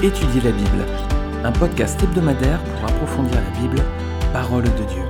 Étudier 0.00 0.40
la 0.42 0.52
Bible, 0.52 0.86
un 1.42 1.50
podcast 1.50 2.00
hebdomadaire 2.00 2.62
pour 2.62 2.84
approfondir 2.84 3.34
la 3.34 3.50
Bible, 3.58 3.82
parole 4.32 4.62
de 4.62 4.84
Dieu. 4.84 5.02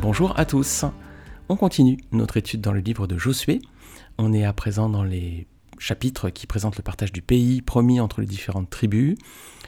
Bonjour 0.00 0.38
à 0.38 0.44
tous. 0.44 0.84
On 1.48 1.56
continue 1.56 1.98
notre 2.12 2.36
étude 2.36 2.60
dans 2.60 2.70
le 2.70 2.78
livre 2.78 3.08
de 3.08 3.18
Josué. 3.18 3.62
On 4.16 4.32
est 4.32 4.44
à 4.44 4.52
présent 4.52 4.88
dans 4.88 5.02
les 5.02 5.48
chapitres 5.80 6.30
qui 6.30 6.46
présentent 6.46 6.76
le 6.76 6.84
partage 6.84 7.10
du 7.10 7.20
pays 7.20 7.62
promis 7.62 7.98
entre 7.98 8.20
les 8.20 8.28
différentes 8.28 8.70
tribus. 8.70 9.16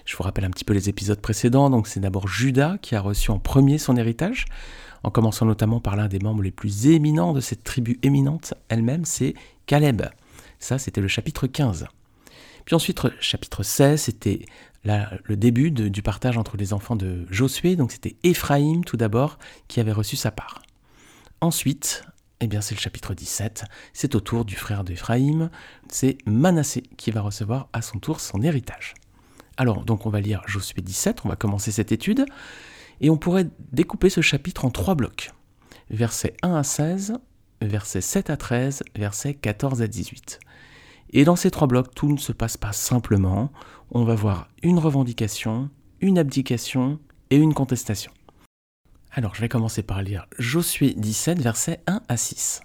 Je 0.05 0.17
vous 0.17 0.23
rappelle 0.23 0.45
un 0.45 0.51
petit 0.51 0.65
peu 0.65 0.73
les 0.73 0.89
épisodes 0.89 1.21
précédents. 1.21 1.69
Donc 1.69 1.89
c'est 1.89 1.99
d'abord 1.99 2.29
Judas 2.29 2.77
qui 2.81 2.95
a 2.95 3.01
reçu 3.01 3.33
en 3.33 3.41
premier 3.41 3.79
son 3.79 3.97
héritage, 3.97 4.45
en 5.03 5.11
commençant 5.11 5.47
notamment 5.47 5.81
par 5.81 5.97
l'un 5.97 6.07
des 6.07 6.21
membres 6.21 6.45
les 6.45 6.53
plus 6.53 6.87
éminents 6.87 7.33
de 7.33 7.41
cette 7.41 7.65
tribu 7.65 7.99
éminente 8.05 8.55
elle-même, 8.69 9.05
c'est 9.05 9.35
Caleb. 9.67 10.03
Ça, 10.61 10.79
c'était 10.79 11.01
le 11.01 11.09
chapitre 11.09 11.49
15. 11.49 11.89
Puis 12.67 12.75
ensuite, 12.75 13.01
chapitre 13.21 13.63
16, 13.63 14.03
c'était 14.03 14.45
le 14.85 15.37
début 15.37 15.71
du 15.71 16.03
partage 16.03 16.37
entre 16.37 16.57
les 16.57 16.73
enfants 16.73 16.97
de 16.97 17.25
Josué. 17.31 17.77
Donc 17.77 17.93
c'était 17.93 18.17
Éphraïm 18.25 18.85
tout 18.85 18.97
d'abord 18.97 19.39
qui 19.69 19.81
avait 19.81 19.93
reçu 19.93 20.17
sa 20.17 20.33
part. 20.33 20.63
Ensuite, 21.41 22.03
eh 22.41 22.49
c'est 22.61 22.75
le 22.75 22.81
chapitre 22.81 23.15
17. 23.15 23.65
C'est 23.93 24.17
au 24.17 24.21
tour 24.21 24.45
du 24.45 24.57
frère 24.57 24.83
d'Éphraïm. 24.83 25.49
C'est 25.89 26.19
Manassé 26.27 26.83
qui 26.97 27.13
va 27.13 27.21
recevoir 27.21 27.69
à 27.73 27.83
son 27.83 28.01
tour 28.01 28.21
son 28.21 28.43
héritage. 28.43 28.95
Alors, 29.57 29.85
donc 29.85 30.05
on 30.05 30.11
va 30.11 30.21
lire 30.21 30.43
Josué 30.47 30.83
17, 30.83 31.21
on 31.25 31.29
va 31.29 31.37
commencer 31.37 31.71
cette 31.71 31.93
étude. 31.93 32.27
Et 33.01 33.11
on 33.11 33.17
pourrait 33.17 33.47
découper 33.73 34.11
ce 34.11 34.23
chapitre 34.23 34.65
en 34.65 34.71
trois 34.71 34.97
blocs. 34.97 35.31
Versets 35.91 36.35
1 36.43 36.57
à 36.57 36.65
16, 36.65 37.15
versets 37.63 38.01
7 38.01 38.29
à 38.29 38.37
13, 38.37 38.83
versets 38.97 39.35
14 39.35 39.83
à 39.83 39.87
18. 39.87 40.41
Et 41.11 41.25
dans 41.25 41.37
ces 41.37 41.51
trois 41.51 41.69
blocs, 41.69 41.95
tout 41.95 42.11
ne 42.11 42.19
se 42.19 42.33
passe 42.33 42.57
pas 42.57 42.73
simplement. 42.73 43.53
On 43.91 44.05
va 44.05 44.15
voir 44.15 44.49
une 44.63 44.79
revendication, 44.79 45.71
une 46.01 46.19
abdication 46.19 46.99
et 47.31 47.37
une 47.37 47.55
contestation. 47.55 48.13
Alors 49.13 49.35
je 49.35 49.41
vais 49.41 49.49
commencer 49.49 49.83
par 49.83 50.03
lire 50.03 50.27
Josué 50.39 50.95
17, 50.97 51.41
versets 51.41 51.81
1 51.87 52.03
à 52.09 52.17
6. 52.17 52.61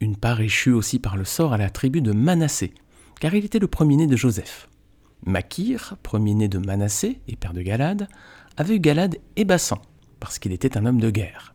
Une 0.00 0.16
part 0.16 0.40
échut 0.40 0.72
aussi 0.72 0.98
par 0.98 1.16
le 1.16 1.24
sort 1.24 1.52
à 1.52 1.58
la 1.58 1.70
tribu 1.70 2.02
de 2.02 2.12
Manassé, 2.12 2.74
car 3.20 3.34
il 3.34 3.44
était 3.44 3.58
le 3.58 3.68
premier-né 3.68 4.06
de 4.06 4.16
Joseph. 4.16 4.68
Makir, 5.24 5.96
premier-né 6.02 6.48
de 6.48 6.58
Manassé 6.58 7.20
et 7.28 7.36
père 7.36 7.54
de 7.54 7.62
Galad, 7.62 8.08
avait 8.58 8.76
eu 8.76 8.80
Galad 8.80 9.16
et 9.36 9.46
Bassan, 9.46 9.78
parce 10.20 10.38
qu'il 10.38 10.52
était 10.52 10.76
un 10.76 10.84
homme 10.84 11.00
de 11.00 11.10
guerre. 11.10 11.54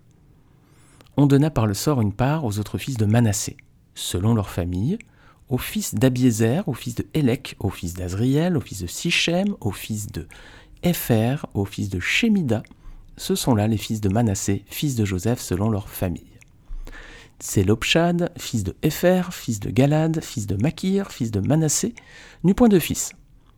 On 1.18 1.28
donna 1.28 1.52
par 1.52 1.68
le 1.68 1.76
sort 1.76 2.02
une 2.02 2.14
part 2.14 2.46
aux 2.46 2.58
autres 2.58 2.80
fils 2.80 2.98
de 2.98 3.06
Manassé 3.06 3.58
selon 4.00 4.34
leur 4.34 4.50
famille, 4.50 4.98
aux 5.50 5.58
fils 5.58 5.96
d'Abiézer, 5.96 6.68
aux 6.68 6.74
fils 6.74 6.96
de 6.96 7.06
Hélec, 7.14 7.56
aux 7.60 7.70
fils 7.70 7.94
d'Azriel, 7.94 8.56
aux 8.56 8.62
fils 8.62 8.82
de 8.82 8.88
Sichem, 8.88 9.56
aux 9.62 9.72
fils 9.72 10.08
de 10.08 10.28
Epher, 10.84 11.38
aux 11.54 11.66
fils 11.66 11.90
de 11.90 12.00
Shemida. 12.00 12.64
Ce 13.18 13.36
sont 13.36 13.56
là 13.56 13.68
les 13.68 13.78
fils 13.78 14.00
de 14.00 14.10
Manassé, 14.10 14.64
fils 14.68 14.96
de 14.96 15.06
Joseph, 15.06 15.40
selon 15.40 15.70
leur 15.70 15.90
famille. 15.90 16.24
Lopchad, 17.66 18.32
fils 18.38 18.64
de 18.64 18.76
Epher, 18.84 19.24
fils 19.32 19.60
de 19.60 19.70
Galad, 19.70 20.22
fils 20.22 20.46
de 20.46 20.56
Makir, 20.56 21.12
fils 21.12 21.32
de 21.32 21.40
Manassé, 21.40 21.96
n'eut 22.44 22.54
point 22.54 22.70
de 22.70 22.80
fils, 22.80 23.12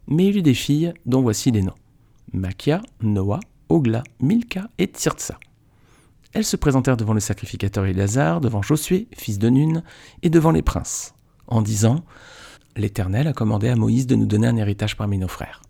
mais 0.07 0.27
il 0.27 0.37
eut 0.37 0.41
des 0.41 0.53
filles, 0.53 0.93
dont 1.05 1.21
voici 1.21 1.51
les 1.51 1.61
noms. 1.61 1.75
Makia, 2.33 2.81
Noah, 3.01 3.39
Ogla, 3.69 4.03
Milka 4.19 4.69
et 4.77 4.87
Tirtsa. 4.87 5.39
Elles 6.33 6.45
se 6.45 6.55
présentèrent 6.55 6.97
devant 6.97 7.13
le 7.13 7.19
sacrificateur 7.19 7.85
Éléazar, 7.85 8.39
devant 8.39 8.61
Josué, 8.61 9.07
fils 9.13 9.37
de 9.37 9.49
Nun, 9.49 9.83
et 10.21 10.29
devant 10.29 10.51
les 10.51 10.61
princes, 10.61 11.13
en 11.47 11.61
disant 11.61 12.03
L'Éternel 12.77 13.27
a 13.27 13.33
commandé 13.33 13.67
à 13.67 13.75
Moïse 13.75 14.07
de 14.07 14.15
nous 14.15 14.25
donner 14.25 14.47
un 14.47 14.55
héritage 14.55 14.95
parmi 14.95 15.17
nos 15.17 15.27
frères. 15.27 15.61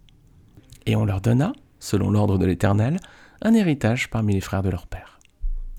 Et 0.85 0.95
on 0.95 1.05
leur 1.05 1.21
donna, 1.21 1.53
selon 1.79 2.11
l'ordre 2.11 2.37
de 2.37 2.45
l'Éternel, 2.45 2.99
un 3.41 3.53
héritage 3.55 4.09
parmi 4.11 4.33
les 4.35 4.41
frères 4.41 4.61
de 4.61 4.69
leur 4.69 4.85
père. 4.85 5.19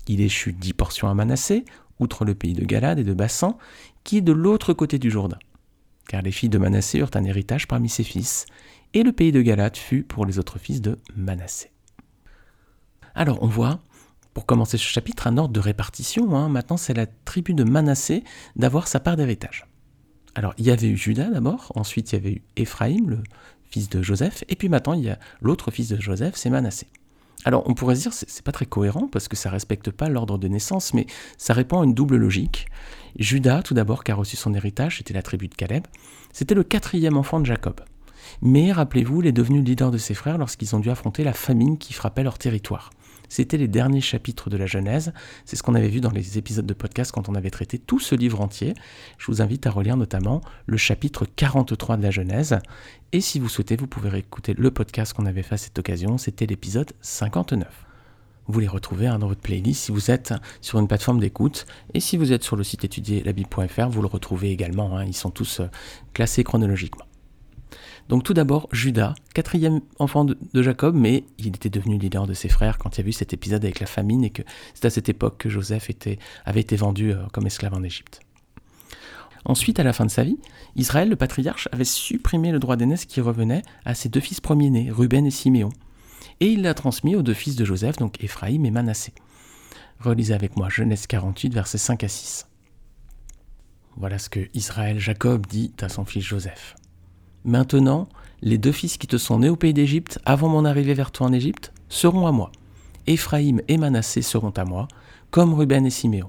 Il 0.07 0.19
échut 0.19 0.51
dix 0.51 0.73
portions 0.73 1.07
à 1.07 1.13
Manassé, 1.13 1.63
outre 1.99 2.25
le 2.25 2.35
pays 2.35 2.53
de 2.53 2.65
Galade 2.65 2.99
et 2.99 3.05
de 3.05 3.13
Bassan, 3.13 3.55
qui 4.03 4.17
est 4.17 4.21
de 4.21 4.33
l'autre 4.33 4.73
côté 4.73 4.99
du 4.99 5.09
Jourdain. 5.09 5.39
Car 6.09 6.21
les 6.21 6.31
filles 6.31 6.49
de 6.49 6.57
Manassé 6.57 6.99
eurent 6.99 7.11
un 7.13 7.23
héritage 7.23 7.69
parmi 7.69 7.87
ses 7.87 8.03
fils, 8.03 8.45
et 8.93 9.03
le 9.03 9.13
pays 9.13 9.31
de 9.31 9.41
Galade 9.41 9.77
fut 9.77 10.03
pour 10.03 10.25
les 10.25 10.39
autres 10.39 10.59
fils 10.59 10.81
de 10.81 10.99
Manassé. 11.15 11.71
Alors 13.15 13.41
on 13.41 13.47
voit 13.47 13.79
pour 14.33 14.45
commencer 14.45 14.77
ce 14.77 14.83
chapitre, 14.83 15.27
un 15.27 15.37
ordre 15.37 15.53
de 15.53 15.59
répartition. 15.59 16.35
Hein. 16.35 16.49
Maintenant, 16.49 16.77
c'est 16.77 16.93
la 16.93 17.05
tribu 17.05 17.53
de 17.53 17.63
Manassé 17.63 18.23
d'avoir 18.55 18.87
sa 18.87 18.99
part 18.99 19.15
d'héritage. 19.15 19.67
Alors, 20.35 20.53
il 20.57 20.65
y 20.65 20.71
avait 20.71 20.87
eu 20.87 20.97
Judas 20.97 21.29
d'abord, 21.29 21.71
ensuite 21.75 22.11
il 22.11 22.15
y 22.15 22.17
avait 22.17 22.31
eu 22.33 22.41
Éphraïm, 22.55 23.09
le 23.09 23.19
fils 23.69 23.89
de 23.89 24.01
Joseph, 24.01 24.43
et 24.49 24.55
puis 24.55 24.67
maintenant 24.67 24.93
il 24.93 25.03
y 25.03 25.09
a 25.09 25.19
l'autre 25.41 25.69
fils 25.69 25.89
de 25.89 26.01
Joseph, 26.01 26.33
c'est 26.35 26.49
Manassé. 26.49 26.87
Alors, 27.45 27.63
on 27.67 27.73
pourrait 27.73 27.95
se 27.95 28.01
dire, 28.01 28.13
c'est 28.13 28.41
pas 28.41 28.53
très 28.53 28.65
cohérent 28.65 29.07
parce 29.11 29.27
que 29.27 29.35
ça 29.35 29.49
respecte 29.49 29.91
pas 29.91 30.07
l'ordre 30.07 30.37
de 30.37 30.47
naissance, 30.47 30.93
mais 30.93 31.05
ça 31.37 31.53
répond 31.53 31.81
à 31.81 31.83
une 31.83 31.93
double 31.93 32.15
logique. 32.15 32.67
Judas, 33.19 33.61
tout 33.63 33.73
d'abord, 33.73 34.03
qui 34.03 34.11
a 34.11 34.15
reçu 34.15 34.37
son 34.37 34.53
héritage, 34.53 34.97
c'était 34.97 35.13
la 35.13 35.21
tribu 35.21 35.49
de 35.49 35.55
Caleb, 35.55 35.85
c'était 36.31 36.55
le 36.55 36.63
quatrième 36.63 37.17
enfant 37.17 37.39
de 37.39 37.45
Jacob. 37.45 37.81
Mais 38.41 38.71
rappelez-vous, 38.71 39.21
il 39.21 39.27
est 39.27 39.33
devenu 39.33 39.61
leader 39.61 39.91
de 39.91 39.97
ses 39.97 40.13
frères 40.13 40.37
lorsqu'ils 40.37 40.75
ont 40.75 40.79
dû 40.79 40.89
affronter 40.89 41.23
la 41.23 41.33
famine 41.33 41.77
qui 41.77 41.93
frappait 41.93 42.23
leur 42.23 42.37
territoire. 42.37 42.91
C'était 43.33 43.57
les 43.57 43.67
derniers 43.67 43.99
chapitres 43.99 44.51
de 44.51 44.57
la 44.57 44.67
Genèse. 44.67 45.11
C'est 45.43 45.55
ce 45.55 45.63
qu'on 45.63 45.73
avait 45.73 45.89
vu 45.89 46.01
dans 46.01 46.11
les 46.11 46.37
épisodes 46.37 46.67
de 46.67 46.73
podcast 46.75 47.11
quand 47.11 47.29
on 47.29 47.33
avait 47.33 47.49
traité 47.49 47.79
tout 47.79 47.99
ce 47.99 48.13
livre 48.13 48.39
entier. 48.41 48.75
Je 49.17 49.25
vous 49.25 49.41
invite 49.41 49.65
à 49.65 49.71
relire 49.71 49.97
notamment 49.97 50.41
le 50.67 50.77
chapitre 50.77 51.25
43 51.25 51.97
de 51.97 52.03
la 52.03 52.11
Genèse. 52.11 52.59
Et 53.11 53.21
si 53.21 53.39
vous 53.39 53.49
souhaitez, 53.49 53.75
vous 53.75 53.87
pouvez 53.87 54.09
réécouter 54.09 54.53
le 54.53 54.69
podcast 54.69 55.13
qu'on 55.13 55.25
avait 55.25 55.41
fait 55.41 55.55
à 55.55 55.57
cette 55.57 55.79
occasion. 55.79 56.19
C'était 56.19 56.45
l'épisode 56.45 56.91
59. 57.01 57.67
Vous 58.45 58.59
les 58.59 58.67
retrouvez 58.67 59.07
hein, 59.07 59.17
dans 59.17 59.29
votre 59.29 59.41
playlist 59.41 59.85
si 59.85 59.91
vous 59.91 60.11
êtes 60.11 60.35
sur 60.61 60.77
une 60.77 60.87
plateforme 60.87 61.19
d'écoute. 61.19 61.65
Et 61.95 62.01
si 62.01 62.17
vous 62.17 62.33
êtes 62.33 62.43
sur 62.43 62.55
le 62.55 62.63
site 62.63 62.83
étudierlabible.fr, 62.83 63.89
vous 63.89 64.03
le 64.03 64.09
retrouvez 64.09 64.51
également. 64.51 64.95
Hein. 64.95 65.05
ils 65.05 65.15
sont 65.15 65.31
tous 65.31 65.61
euh, 65.61 65.67
classés 66.13 66.43
chronologiquement. 66.43 67.05
Donc 68.09 68.23
tout 68.23 68.33
d'abord, 68.33 68.67
Judas, 68.71 69.15
quatrième 69.33 69.81
enfant 69.97 70.25
de, 70.25 70.37
Jacob, 70.55 70.95
mais 70.95 71.23
il 71.37 71.47
était 71.47 71.69
devenu 71.69 71.97
leader 71.97 72.27
de 72.27 72.33
ses 72.33 72.49
frères 72.49 72.77
quand 72.77 72.97
il 72.97 73.01
y 73.01 73.05
a 73.05 73.07
eu 73.07 73.13
cet 73.13 73.33
épisode 73.33 73.63
avec 73.63 73.79
la 73.79 73.85
famine 73.85 74.23
et 74.23 74.29
que 74.29 74.41
c'est 74.73 74.85
à 74.85 74.89
cette 74.89 75.09
époque 75.09 75.37
que 75.37 75.49
Joseph 75.49 75.89
avait 76.45 76.61
été 76.61 76.75
vendu 76.75 77.11
euh, 77.11 77.17
comme 77.31 77.47
esclave 77.47 77.73
en 77.73 77.83
Égypte. 77.83 78.19
Ensuite, 79.45 79.79
à 79.79 79.83
la 79.83 79.93
fin 79.93 80.05
de 80.05 80.11
sa 80.11 80.23
vie, 80.23 80.37
Israël, 80.75 81.09
le 81.09 81.15
patriarche, 81.15 81.67
avait 81.71 81.83
supprimé 81.83 82.51
le 82.51 82.59
droit 82.59 82.77
d'aînesse 82.77 83.05
qui 83.05 83.19
revenait 83.19 83.61
à 83.83 83.93
ses 83.93 84.09
deux 84.09 84.21
fils 84.21 84.39
premiers-nés, 84.39 84.89
Ruben 84.89 85.25
et 85.25 85.31
Siméon. 85.31 85.69
Et 86.39 86.47
il 86.47 86.61
l'a 86.61 86.73
transmis 86.73 87.15
aux 87.15 87.23
deux 87.23 87.33
fils 87.33 87.55
de 87.55 87.65
Joseph, 87.65 87.97
donc 87.97 88.23
Éphraïm 88.23 88.65
et 88.65 88.71
Manassé. 88.71 89.13
Relisez 89.99 90.33
avec 90.33 90.55
moi 90.55 90.69
Genèse 90.69 91.07
48, 91.07 91.53
versets 91.53 91.77
5 91.77 92.03
à 92.03 92.07
6. 92.07 92.47
Voilà 93.97 94.17
ce 94.17 94.29
que 94.29 94.49
Israël 94.53 94.99
Jacob 94.99 95.45
dit 95.45 95.73
à 95.81 95.89
son 95.89 96.05
fils 96.05 96.23
Joseph. 96.23 96.75
Maintenant, 97.45 98.07
les 98.41 98.57
deux 98.57 98.71
fils 98.71 98.97
qui 98.97 99.07
te 99.07 99.17
sont 99.17 99.39
nés 99.39 99.49
au 99.49 99.55
pays 99.55 99.73
d'Égypte, 99.73 100.19
avant 100.25 100.49
mon 100.49 100.65
arrivée 100.65 100.93
vers 100.93 101.11
toi 101.11 101.27
en 101.27 101.33
Égypte, 101.33 101.73
seront 101.89 102.25
à 102.25 102.31
moi. 102.31 102.51
Éphraïm 103.05 103.61
et 103.67 103.77
Manassé 103.77 104.21
seront 104.21 104.51
à 104.51 104.63
moi, 104.63 104.87
comme 105.29 105.53
Ruben 105.53 105.85
et 105.85 105.89
Siméon. 105.89 106.27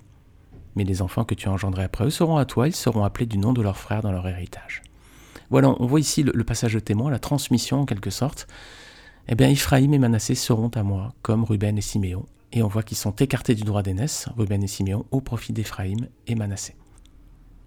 Mais 0.75 0.85
les 0.85 1.03
enfants 1.03 1.25
que 1.25 1.35
tu 1.35 1.49
as 1.49 1.53
engendrés 1.53 1.85
après 1.85 2.07
eux 2.07 2.11
seront 2.11 2.37
à 2.37 2.45
toi, 2.45 2.67
ils 2.67 2.75
seront 2.75 3.05
appelés 3.05 3.27
du 3.27 3.39
nom 3.39 3.53
de 3.53 3.63
leur 3.63 3.77
frère 3.77 4.03
dans 4.03 4.11
leur 4.11 4.27
héritage. 4.27 4.83
Voilà, 5.51 5.75
on 5.79 5.87
voit 5.87 6.01
ici 6.01 6.25
le, 6.25 6.45
passage 6.45 6.75
de 6.75 6.81
témoin, 6.81 7.11
la 7.11 7.21
transmission 7.21 7.83
en 7.83 7.87
quelque 7.87 8.11
sorte. 8.11 8.49
Eh 9.29 9.37
bien, 9.37 9.49
Éphraïm 9.49 9.95
et 9.95 9.99
Manassé 9.99 10.35
seront 10.35 10.71
à 10.75 10.83
moi, 10.83 11.15
comme 11.23 11.45
Ruben 11.45 11.79
et 11.79 11.83
Siméon. 11.83 12.27
Et 12.53 12.63
on 12.63 12.69
voit 12.69 12.83
qu'ils 12.83 12.97
sont 12.97 13.15
écartés 13.17 13.55
du 13.55 13.63
droit 13.63 13.83
d'aînesse, 13.83 14.29
Ruben 14.37 14.63
et 14.63 14.69
Siméon, 14.69 15.05
au 15.13 15.21
profit 15.21 15.53
d'Éphraïm 15.53 16.09
et 16.27 16.35
Manassé. 16.35 16.75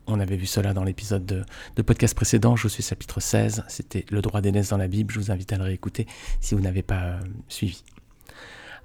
On 0.10 0.22
avait 0.22 0.38
vu 0.38 0.46
cela 0.46 0.74
dans 0.74 0.86
l'épisode 0.86 1.46
de, 1.76 1.82
podcast 1.82 2.16
précédent, 2.16 2.56
je 2.56 2.70
suis 2.70 2.82
chapitre 2.82 3.20
16, 3.20 3.66
c'était 3.68 4.06
le 4.10 4.22
droit 4.22 4.40
d'aînesse 4.40 4.70
dans 4.70 4.78
la 4.78 4.88
Bible, 4.88 5.14
je 5.14 5.20
vous 5.20 5.32
invite 5.32 5.52
à 5.52 5.58
le 5.58 5.66
réécouter 5.66 6.08
si 6.40 6.56
vous 6.56 6.62
n'avez 6.62 6.82
pas 6.82 7.02
euh, 7.02 7.20
suivi. 7.50 7.84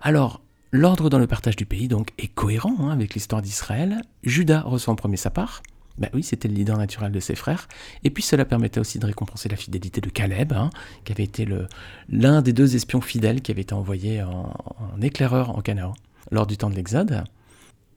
Alors, 0.00 0.42
l'ordre 0.72 1.10
dans 1.10 1.20
le 1.20 1.28
partage 1.28 1.54
du 1.54 1.64
pays 1.64 1.86
donc 1.86 2.08
est 2.18 2.26
cohérent 2.26 2.74
hein, 2.80 2.90
avec 2.90 3.14
l'histoire 3.14 3.40
d'Israël. 3.40 4.02
Judas 4.24 4.62
reçoit 4.62 4.92
en 4.92 4.96
premier 4.96 5.16
sa 5.16 5.30
part, 5.30 5.62
ben 5.96 6.10
oui, 6.12 6.24
c'était 6.24 6.48
le 6.48 6.54
leader 6.54 6.76
naturel 6.76 7.12
de 7.12 7.20
ses 7.20 7.36
frères. 7.36 7.68
Et 8.02 8.10
puis 8.10 8.24
cela 8.24 8.44
permettait 8.44 8.80
aussi 8.80 8.98
de 8.98 9.06
récompenser 9.06 9.48
la 9.48 9.56
fidélité 9.56 10.00
de 10.00 10.10
Caleb, 10.10 10.52
hein, 10.52 10.70
qui 11.04 11.12
avait 11.12 11.22
été 11.22 11.46
l'un 12.08 12.42
des 12.42 12.52
deux 12.52 12.74
espions 12.74 13.00
fidèles 13.00 13.42
qui 13.42 13.52
avait 13.52 13.62
été 13.62 13.74
envoyé 13.74 14.24
en, 14.24 14.52
en 14.76 15.00
éclaireur 15.00 15.56
en 15.56 15.60
Canaan 15.60 15.94
lors 16.32 16.48
du 16.48 16.56
temps 16.56 16.70
de 16.70 16.74
l'Exode. 16.74 17.22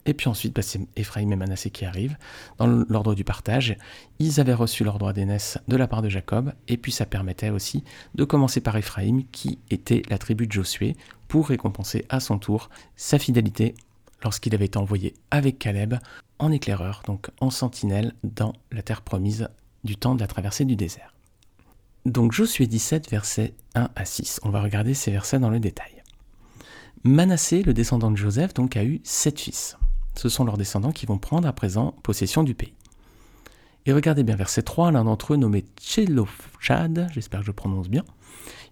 Et 0.05 0.13
puis 0.13 0.29
ensuite, 0.29 0.55
bah, 0.55 0.61
c'est 0.61 0.79
Ephraim 0.95 1.31
et 1.31 1.35
Manassé 1.35 1.71
qui 1.71 1.85
arrivent 1.85 2.17
dans 2.57 2.67
l'ordre 2.67 3.15
du 3.15 3.23
partage. 3.23 3.75
Ils 4.19 4.39
avaient 4.39 4.53
reçu 4.53 4.83
leur 4.83 4.99
droit 4.99 5.13
d'aînesse 5.13 5.57
de 5.67 5.75
la 5.75 5.87
part 5.87 6.01
de 6.01 6.09
Jacob, 6.09 6.53
et 6.67 6.77
puis 6.77 6.91
ça 6.91 7.05
permettait 7.05 7.49
aussi 7.49 7.83
de 8.13 8.23
commencer 8.23 8.61
par 8.61 8.77
Ephraim, 8.77 9.21
qui 9.31 9.57
était 9.71 10.03
la 10.09 10.17
tribu 10.17 10.47
de 10.47 10.51
Josué, 10.51 10.95
pour 11.27 11.47
récompenser 11.47 12.05
à 12.09 12.19
son 12.19 12.37
tour 12.37 12.69
sa 12.95 13.17
fidélité 13.17 13.73
lorsqu'il 14.23 14.53
avait 14.53 14.65
été 14.65 14.77
envoyé 14.77 15.13
avec 15.31 15.59
Caleb 15.59 15.95
en 16.39 16.51
éclaireur, 16.51 17.01
donc 17.05 17.29
en 17.39 17.49
sentinelle 17.49 18.13
dans 18.23 18.53
la 18.71 18.81
terre 18.81 19.01
promise 19.01 19.49
du 19.83 19.95
temps 19.95 20.15
de 20.15 20.19
la 20.19 20.27
traversée 20.27 20.65
du 20.65 20.75
désert. 20.75 21.13
Donc 22.05 22.31
Josué 22.31 22.67
17, 22.67 23.09
versets 23.09 23.53
1 23.73 23.89
à 23.95 24.05
6. 24.05 24.39
On 24.43 24.49
va 24.49 24.61
regarder 24.61 24.93
ces 24.93 25.11
versets 25.11 25.39
dans 25.39 25.49
le 25.49 25.59
détail. 25.59 26.03
Manassé, 27.03 27.63
le 27.63 27.73
descendant 27.73 28.11
de 28.11 28.17
Joseph, 28.17 28.53
donc 28.53 28.77
a 28.77 28.83
eu 28.83 28.99
sept 29.03 29.39
fils. 29.39 29.77
Ce 30.15 30.29
sont 30.29 30.45
leurs 30.45 30.57
descendants 30.57 30.91
qui 30.91 31.05
vont 31.05 31.17
prendre 31.17 31.47
à 31.47 31.53
présent 31.53 31.93
possession 32.03 32.43
du 32.43 32.55
pays. 32.55 32.73
Et 33.85 33.93
regardez 33.93 34.23
bien, 34.23 34.35
verset 34.35 34.63
3, 34.63 34.91
l'un 34.91 35.03
d'entre 35.03 35.33
eux 35.33 35.37
nommé 35.37 35.63
Tchelofchad, 35.77 37.09
j'espère 37.11 37.41
que 37.41 37.45
je 37.45 37.51
prononce 37.51 37.89
bien, 37.89 38.03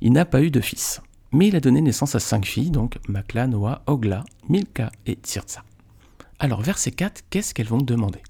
il 0.01 0.11
n'a 0.11 0.25
pas 0.25 0.41
eu 0.41 0.49
de 0.49 0.61
fils. 0.61 1.01
Mais 1.31 1.47
il 1.47 1.55
a 1.55 1.59
donné 1.59 1.81
naissance 1.81 2.15
à 2.15 2.19
cinq 2.19 2.45
filles, 2.45 2.71
donc 2.71 2.99
Makla, 3.07 3.47
Noah, 3.47 3.83
Ogla, 3.87 4.23
Milka 4.49 4.91
et 5.05 5.15
Tirza. 5.15 5.63
Alors, 6.39 6.61
verset 6.61 6.91
4, 6.91 7.23
qu'est-ce 7.29 7.53
qu'elles 7.53 7.67
vont 7.67 7.77
demander? 7.77 8.21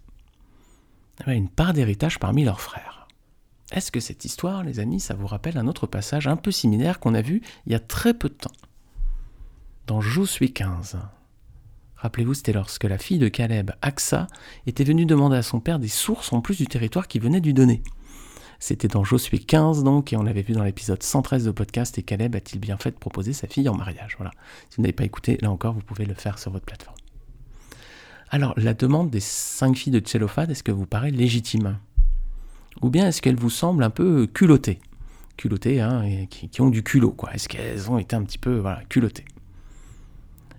Eh 1.28 1.34
Une 1.34 1.50
part 1.50 1.74
d'héritage 1.74 2.20
parmi 2.20 2.44
leurs 2.44 2.62
frères. 2.62 3.08
Est-ce 3.72 3.92
que 3.92 4.00
cette 4.00 4.24
histoire, 4.24 4.64
les 4.64 4.80
amis, 4.80 5.00
ça 5.00 5.16
vous 5.16 5.28
rappelle 5.28 5.58
un 5.58 5.68
autre 5.68 5.88
passage 5.88 6.28
un 6.28 6.36
peu 6.36 6.52
similaire 6.52 7.00
qu'on 7.00 7.14
a 7.14 7.22
vu 7.22 7.42
il 7.66 7.72
y 7.72 7.76
a 7.76 7.80
très 7.80 8.14
peu 8.14 8.30
de 8.30 8.36
temps? 8.36 8.52
Dans 9.88 10.00
Josué 10.00 10.50
15. 10.50 10.98
Rappelez-vous, 12.04 12.34
c'était 12.34 12.52
lorsque 12.52 12.84
la 12.84 12.98
fille 12.98 13.18
de 13.18 13.30
Caleb, 13.30 13.72
Aksa, 13.82 14.28
était 14.68 14.84
venue 14.84 15.06
demander 15.06 15.38
à 15.38 15.42
son 15.42 15.62
père 15.62 15.80
des 15.80 15.88
sources 15.88 16.34
en 16.34 16.42
plus 16.42 16.58
du 16.58 16.68
territoire 16.68 17.08
qu'il 17.08 17.22
venait 17.22 17.40
de 17.40 17.46
lui 17.46 17.54
donner. 17.54 17.82
C'était 18.60 18.90
dans 18.90 19.06
Josué 19.06 19.40
15 19.40 19.86
donc, 19.86 20.12
et 20.12 20.18
on 20.18 20.24
l'avait 20.24 20.42
vu 20.42 20.54
dans 20.54 20.66
l'épisode 20.66 21.02
113 21.02 21.46
de 21.46 21.52
podcast, 21.52 21.98
et 21.98 22.04
Caleb 22.04 22.36
a-t-il 22.36 22.60
bien 22.60 22.76
fait 22.76 22.92
de 22.92 22.98
proposer 22.98 23.32
sa 23.32 23.48
fille 23.48 23.70
en 23.70 23.76
mariage? 23.76 24.16
Voilà. 24.18 24.32
Si 24.70 24.76
vous 24.76 24.82
n'avez 24.82 24.92
pas 24.92 25.06
écouté, 25.06 25.38
là 25.42 25.50
encore, 25.50 25.74
vous 25.74 25.80
pouvez 25.80 26.06
le 26.06 26.14
faire 26.14 26.40
sur 26.40 26.52
votre 26.52 26.66
plateforme. 26.66 26.98
Alors, 28.30 28.54
la 28.58 28.74
demande 28.74 29.10
des 29.10 29.22
cinq 29.22 29.78
filles 29.78 29.94
de 29.94 30.02
Tchélophade, 30.02 30.52
est-ce 30.52 30.64
que 30.64 30.74
vous 30.74 30.86
paraît 30.86 31.12
légitime? 31.12 31.80
Ou 32.82 32.90
bien 32.90 33.08
est-ce 33.08 33.22
qu'elle 33.22 33.38
vous 33.38 33.50
semble 33.50 33.82
un 33.82 33.90
peu 33.90 34.28
culottée? 34.28 34.80
Culottée, 35.38 35.80
hein, 35.80 36.26
qui, 36.30 36.50
qui, 36.50 36.60
ont 36.60 36.70
du 36.70 36.84
culot, 36.84 37.12
quoi. 37.12 37.34
Est-ce 37.34 37.48
qu'elles 37.48 37.90
ont 37.90 37.98
été 37.98 38.14
un 38.14 38.24
petit 38.24 38.40
peu, 38.40 38.58
voilà, 38.58 38.84
culottées? 38.90 39.24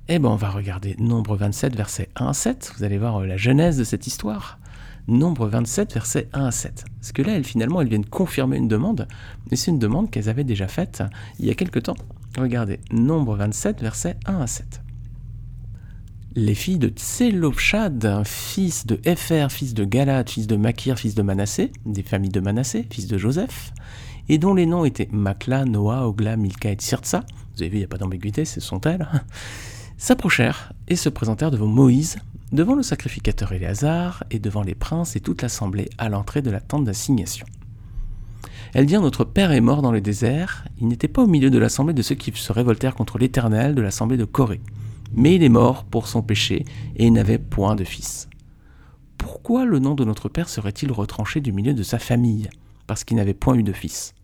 Eh 0.06 0.18
bien, 0.18 0.30
on 0.30 0.36
va 0.36 0.50
regarder 0.50 0.96
Nombre 0.98 1.34
27, 1.36 1.74
verset 1.76 2.10
1 2.16 2.26
à 2.26 2.32
7. 2.34 2.74
Vous 2.76 2.84
allez 2.84 2.98
voir 2.98 3.22
euh, 3.22 3.26
la 3.26 3.38
genèse 3.38 3.78
de 3.78 3.84
cette 3.84 4.06
histoire. 4.06 4.58
Nombre 5.08 5.46
27, 5.46 5.94
verset 5.94 6.28
1 6.34 6.44
à 6.44 6.50
7. 6.50 6.84
Parce 7.00 7.12
que 7.12 7.22
là, 7.22 7.32
elles, 7.32 7.44
finalement, 7.44 7.80
elles 7.80 7.88
viennent 7.88 8.04
confirmer 8.04 8.58
une 8.58 8.68
demande, 8.68 9.08
mais 9.50 9.56
c'est 9.56 9.70
une 9.70 9.78
demande 9.78 10.10
qu'elles 10.10 10.28
avaient 10.28 10.44
déjà 10.44 10.68
faite 10.68 11.02
il 11.38 11.46
y 11.46 11.50
a 11.50 11.54
quelque 11.54 11.78
temps. 11.78 11.96
Regardez, 12.36 12.80
Nombre 12.90 13.34
27, 13.36 13.80
verset 13.80 14.16
1 14.26 14.40
à 14.40 14.46
7. 14.46 14.82
Les 16.36 16.54
filles 16.54 16.78
de 16.78 16.88
Tselopshad, 16.88 18.24
fils 18.26 18.84
de 18.86 19.00
Epher, 19.04 19.46
fils 19.48 19.72
de 19.72 19.84
Galad, 19.84 20.28
fils 20.28 20.46
de 20.46 20.56
Makir, 20.56 20.98
fils 20.98 21.14
de 21.14 21.22
Manassé, 21.22 21.72
des 21.86 22.02
familles 22.02 22.30
de 22.30 22.40
Manassé, 22.40 22.86
fils 22.90 23.06
de 23.06 23.16
Joseph, 23.16 23.72
et 24.28 24.36
dont 24.36 24.52
les 24.52 24.66
noms 24.66 24.84
étaient 24.84 25.08
Makla, 25.12 25.64
Noah, 25.64 26.08
Ogla, 26.08 26.36
Milka 26.36 26.70
et 26.70 26.74
Tsirtsa. 26.74 27.24
Vous 27.54 27.62
avez 27.62 27.70
vu, 27.70 27.76
il 27.76 27.80
n'y 27.80 27.84
a 27.84 27.88
pas 27.88 27.98
d'ambiguïté, 27.98 28.44
ce 28.44 28.60
sont 28.60 28.80
elles 28.82 29.08
s'approchèrent 29.96 30.72
et 30.88 30.96
se 30.96 31.08
présentèrent 31.08 31.50
devant 31.50 31.66
Moïse, 31.66 32.16
devant 32.52 32.74
le 32.74 32.82
sacrificateur 32.82 33.52
Éléazar 33.52 34.24
et 34.30 34.38
devant 34.38 34.62
les 34.62 34.74
princes 34.74 35.16
et 35.16 35.20
toute 35.20 35.42
l'assemblée 35.42 35.88
à 35.98 36.08
l'entrée 36.08 36.42
de 36.42 36.50
la 36.50 36.60
tente 36.60 36.84
d'assignation. 36.84 37.46
Elles 38.72 38.86
dirent 38.86 39.00
Notre 39.00 39.24
père 39.24 39.52
est 39.52 39.60
mort 39.60 39.82
dans 39.82 39.92
le 39.92 40.00
désert, 40.00 40.64
il 40.80 40.88
n'était 40.88 41.08
pas 41.08 41.22
au 41.22 41.26
milieu 41.26 41.50
de 41.50 41.58
l'assemblée 41.58 41.94
de 41.94 42.02
ceux 42.02 42.16
qui 42.16 42.32
se 42.34 42.52
révoltèrent 42.52 42.94
contre 42.94 43.18
l'Éternel 43.18 43.74
de 43.74 43.82
l'assemblée 43.82 44.16
de 44.16 44.24
Corée, 44.24 44.60
mais 45.12 45.36
il 45.36 45.42
est 45.42 45.48
mort 45.48 45.84
pour 45.84 46.08
son 46.08 46.22
péché 46.22 46.64
et 46.96 47.06
il 47.06 47.12
n'avait 47.12 47.38
point 47.38 47.76
de 47.76 47.84
fils. 47.84 48.28
Pourquoi 49.16 49.64
le 49.64 49.78
nom 49.78 49.94
de 49.94 50.04
notre 50.04 50.28
père 50.28 50.48
serait-il 50.48 50.92
retranché 50.92 51.40
du 51.40 51.52
milieu 51.52 51.72
de 51.72 51.82
sa 51.82 51.98
famille? 51.98 52.50
Parce 52.86 53.04
qu'il 53.04 53.16
n'avait 53.16 53.32
point 53.32 53.54
eu 53.54 53.62
de 53.62 53.72
fils. 53.72 54.14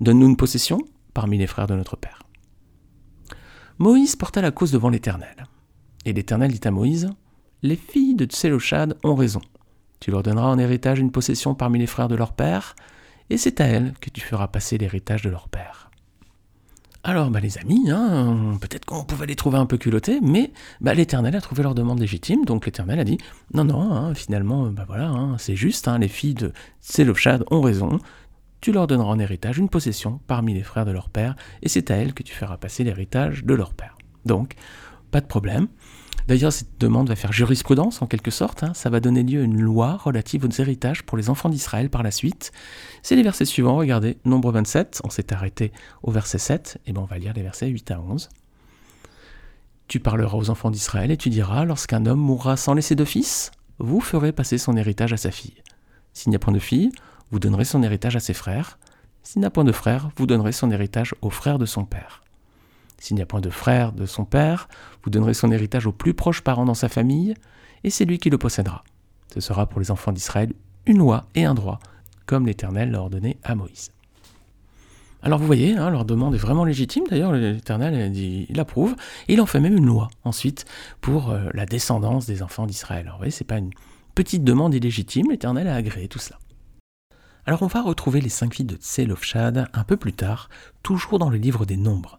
Donne-nous 0.00 0.26
une 0.26 0.36
possession 0.36 0.80
parmi 1.12 1.38
les 1.38 1.46
frères 1.46 1.68
de 1.68 1.76
notre 1.76 1.96
père. 1.96 2.23
Moïse 3.78 4.14
porta 4.14 4.40
la 4.40 4.52
cause 4.52 4.70
devant 4.70 4.88
l'Éternel. 4.88 5.46
Et 6.04 6.12
l'Éternel 6.12 6.52
dit 6.52 6.66
à 6.66 6.70
Moïse, 6.70 7.10
Les 7.62 7.76
filles 7.76 8.14
de 8.14 8.24
Tseloshad 8.24 8.96
ont 9.02 9.16
raison. 9.16 9.40
Tu 9.98 10.12
leur 10.12 10.22
donneras 10.22 10.48
en 10.48 10.58
héritage 10.58 11.00
une 11.00 11.10
possession 11.10 11.54
parmi 11.54 11.80
les 11.80 11.86
frères 11.86 12.08
de 12.08 12.14
leur 12.14 12.32
père, 12.32 12.76
et 13.30 13.36
c'est 13.36 13.60
à 13.60 13.64
elles 13.64 13.94
que 14.00 14.10
tu 14.10 14.20
feras 14.20 14.46
passer 14.46 14.78
l'héritage 14.78 15.22
de 15.22 15.30
leur 15.30 15.48
père. 15.48 15.90
Alors, 17.02 17.30
bah, 17.30 17.40
les 17.40 17.58
amis, 17.58 17.90
hein, 17.90 18.56
peut-être 18.60 18.84
qu'on 18.86 19.04
pouvait 19.04 19.26
les 19.26 19.34
trouver 19.34 19.58
un 19.58 19.66
peu 19.66 19.76
culottés, 19.76 20.20
mais 20.22 20.52
bah, 20.80 20.94
l'Éternel 20.94 21.34
a 21.36 21.40
trouvé 21.40 21.62
leur 21.62 21.74
demande 21.74 22.00
légitime, 22.00 22.44
donc 22.44 22.66
l'Éternel 22.66 23.00
a 23.00 23.04
dit 23.04 23.18
non, 23.52 23.64
non, 23.64 23.92
hein, 23.92 24.14
finalement, 24.14 24.70
bah, 24.70 24.84
voilà, 24.86 25.08
hein, 25.08 25.36
c'est 25.36 25.56
juste, 25.56 25.90
les 25.98 26.08
filles 26.08 26.34
de 26.34 26.52
Tseloshad 26.80 27.44
ont 27.50 27.60
raison, 27.60 27.98
tu 28.64 28.72
leur 28.72 28.86
donneras 28.86 29.10
en 29.10 29.18
héritage 29.18 29.58
une 29.58 29.68
possession 29.68 30.20
parmi 30.26 30.54
les 30.54 30.62
frères 30.62 30.86
de 30.86 30.90
leur 30.90 31.10
père, 31.10 31.36
et 31.60 31.68
c'est 31.68 31.90
à 31.90 31.96
elles 31.96 32.14
que 32.14 32.22
tu 32.22 32.32
feras 32.32 32.56
passer 32.56 32.82
l'héritage 32.82 33.44
de 33.44 33.52
leur 33.52 33.74
père. 33.74 33.98
Donc, 34.24 34.54
pas 35.10 35.20
de 35.20 35.26
problème. 35.26 35.68
D'ailleurs, 36.28 36.50
cette 36.50 36.80
demande 36.80 37.10
va 37.10 37.14
faire 37.14 37.30
jurisprudence 37.30 38.00
en 38.00 38.06
quelque 38.06 38.30
sorte, 38.30 38.62
hein. 38.62 38.72
ça 38.72 38.88
va 38.88 39.00
donner 39.00 39.22
lieu 39.22 39.42
à 39.42 39.44
une 39.44 39.60
loi 39.60 39.98
relative 39.98 40.46
aux 40.46 40.62
héritages 40.62 41.02
pour 41.02 41.18
les 41.18 41.28
enfants 41.28 41.50
d'Israël 41.50 41.90
par 41.90 42.02
la 42.02 42.10
suite. 42.10 42.52
C'est 43.02 43.16
les 43.16 43.22
versets 43.22 43.44
suivants, 43.44 43.76
regardez, 43.76 44.16
nombre 44.24 44.50
27, 44.50 45.02
on 45.04 45.10
s'est 45.10 45.34
arrêté 45.34 45.70
au 46.02 46.10
verset 46.10 46.38
7, 46.38 46.78
et 46.86 46.94
bien 46.94 47.02
on 47.02 47.04
va 47.04 47.18
lire 47.18 47.34
les 47.34 47.42
versets 47.42 47.68
8 47.68 47.90
à 47.90 48.00
11. 48.00 48.30
Tu 49.88 50.00
parleras 50.00 50.38
aux 50.38 50.48
enfants 50.48 50.70
d'Israël 50.70 51.10
et 51.10 51.18
tu 51.18 51.28
diras, 51.28 51.66
lorsqu'un 51.66 52.06
homme 52.06 52.20
mourra 52.20 52.56
sans 52.56 52.72
laisser 52.72 52.94
de 52.94 53.04
fils, 53.04 53.50
vous 53.78 54.00
ferez 54.00 54.32
passer 54.32 54.56
son 54.56 54.74
héritage 54.74 55.12
à 55.12 55.18
sa 55.18 55.30
fille. 55.30 55.62
S'il 56.14 56.30
n'y 56.30 56.36
a 56.36 56.38
point 56.38 56.54
de 56.54 56.58
fille, 56.58 56.92
vous 57.30 57.38
donnerez 57.38 57.64
son 57.64 57.82
héritage 57.82 58.16
à 58.16 58.20
ses 58.20 58.34
frères. 58.34 58.78
S'il 59.22 59.40
n'a 59.40 59.50
point 59.50 59.64
de 59.64 59.72
frère, 59.72 60.10
vous 60.16 60.26
donnerez 60.26 60.52
son 60.52 60.70
héritage 60.70 61.14
aux 61.22 61.30
frères 61.30 61.58
de 61.58 61.66
son 61.66 61.84
père. 61.84 62.22
S'il 62.98 63.16
n'y 63.16 63.22
a 63.22 63.26
point 63.26 63.40
de 63.40 63.50
frère 63.50 63.92
de 63.92 64.06
son 64.06 64.24
père, 64.24 64.68
vous 65.02 65.10
donnerez 65.10 65.34
son 65.34 65.50
héritage 65.50 65.86
aux 65.86 65.92
plus 65.92 66.14
proches 66.14 66.40
parents 66.40 66.64
dans 66.64 66.74
sa 66.74 66.88
famille, 66.88 67.34
et 67.82 67.90
c'est 67.90 68.04
lui 68.04 68.18
qui 68.18 68.30
le 68.30 68.38
possédera. 68.38 68.84
Ce 69.32 69.40
sera 69.40 69.66
pour 69.66 69.80
les 69.80 69.90
enfants 69.90 70.12
d'Israël 70.12 70.52
une 70.86 70.98
loi 70.98 71.26
et 71.34 71.44
un 71.44 71.54
droit, 71.54 71.80
comme 72.26 72.46
l'Éternel 72.46 72.90
l'a 72.90 73.00
ordonné 73.00 73.38
à 73.42 73.54
Moïse. 73.54 73.90
Alors 75.22 75.38
vous 75.38 75.46
voyez, 75.46 75.74
hein, 75.74 75.88
leur 75.88 76.04
demande 76.04 76.34
est 76.34 76.38
vraiment 76.38 76.66
légitime, 76.66 77.04
d'ailleurs 77.08 77.32
l'Éternel 77.32 78.12
dit, 78.12 78.46
il 78.50 78.60
approuve, 78.60 78.94
et 79.26 79.32
il 79.32 79.40
en 79.40 79.46
fait 79.46 79.60
même 79.60 79.76
une 79.76 79.86
loi 79.86 80.08
ensuite 80.24 80.66
pour 81.00 81.30
euh, 81.30 81.48
la 81.54 81.64
descendance 81.64 82.26
des 82.26 82.42
enfants 82.42 82.66
d'Israël. 82.66 83.06
Alors 83.06 83.14
vous 83.14 83.20
voyez, 83.20 83.30
c'est 83.30 83.44
pas 83.44 83.56
une 83.56 83.70
petite 84.14 84.44
demande 84.44 84.74
illégitime, 84.74 85.30
l'Éternel 85.30 85.66
a 85.66 85.76
agréé 85.76 86.08
tout 86.08 86.18
cela. 86.18 86.38
Alors 87.46 87.62
on 87.62 87.66
va 87.66 87.82
retrouver 87.82 88.22
les 88.22 88.30
cinq 88.30 88.54
filles 88.54 88.64
de 88.64 88.76
Tselofshad 88.76 89.68
un 89.72 89.84
peu 89.84 89.98
plus 89.98 90.14
tard, 90.14 90.48
toujours 90.82 91.18
dans 91.18 91.28
le 91.28 91.36
livre 91.36 91.66
des 91.66 91.76
Nombres. 91.76 92.16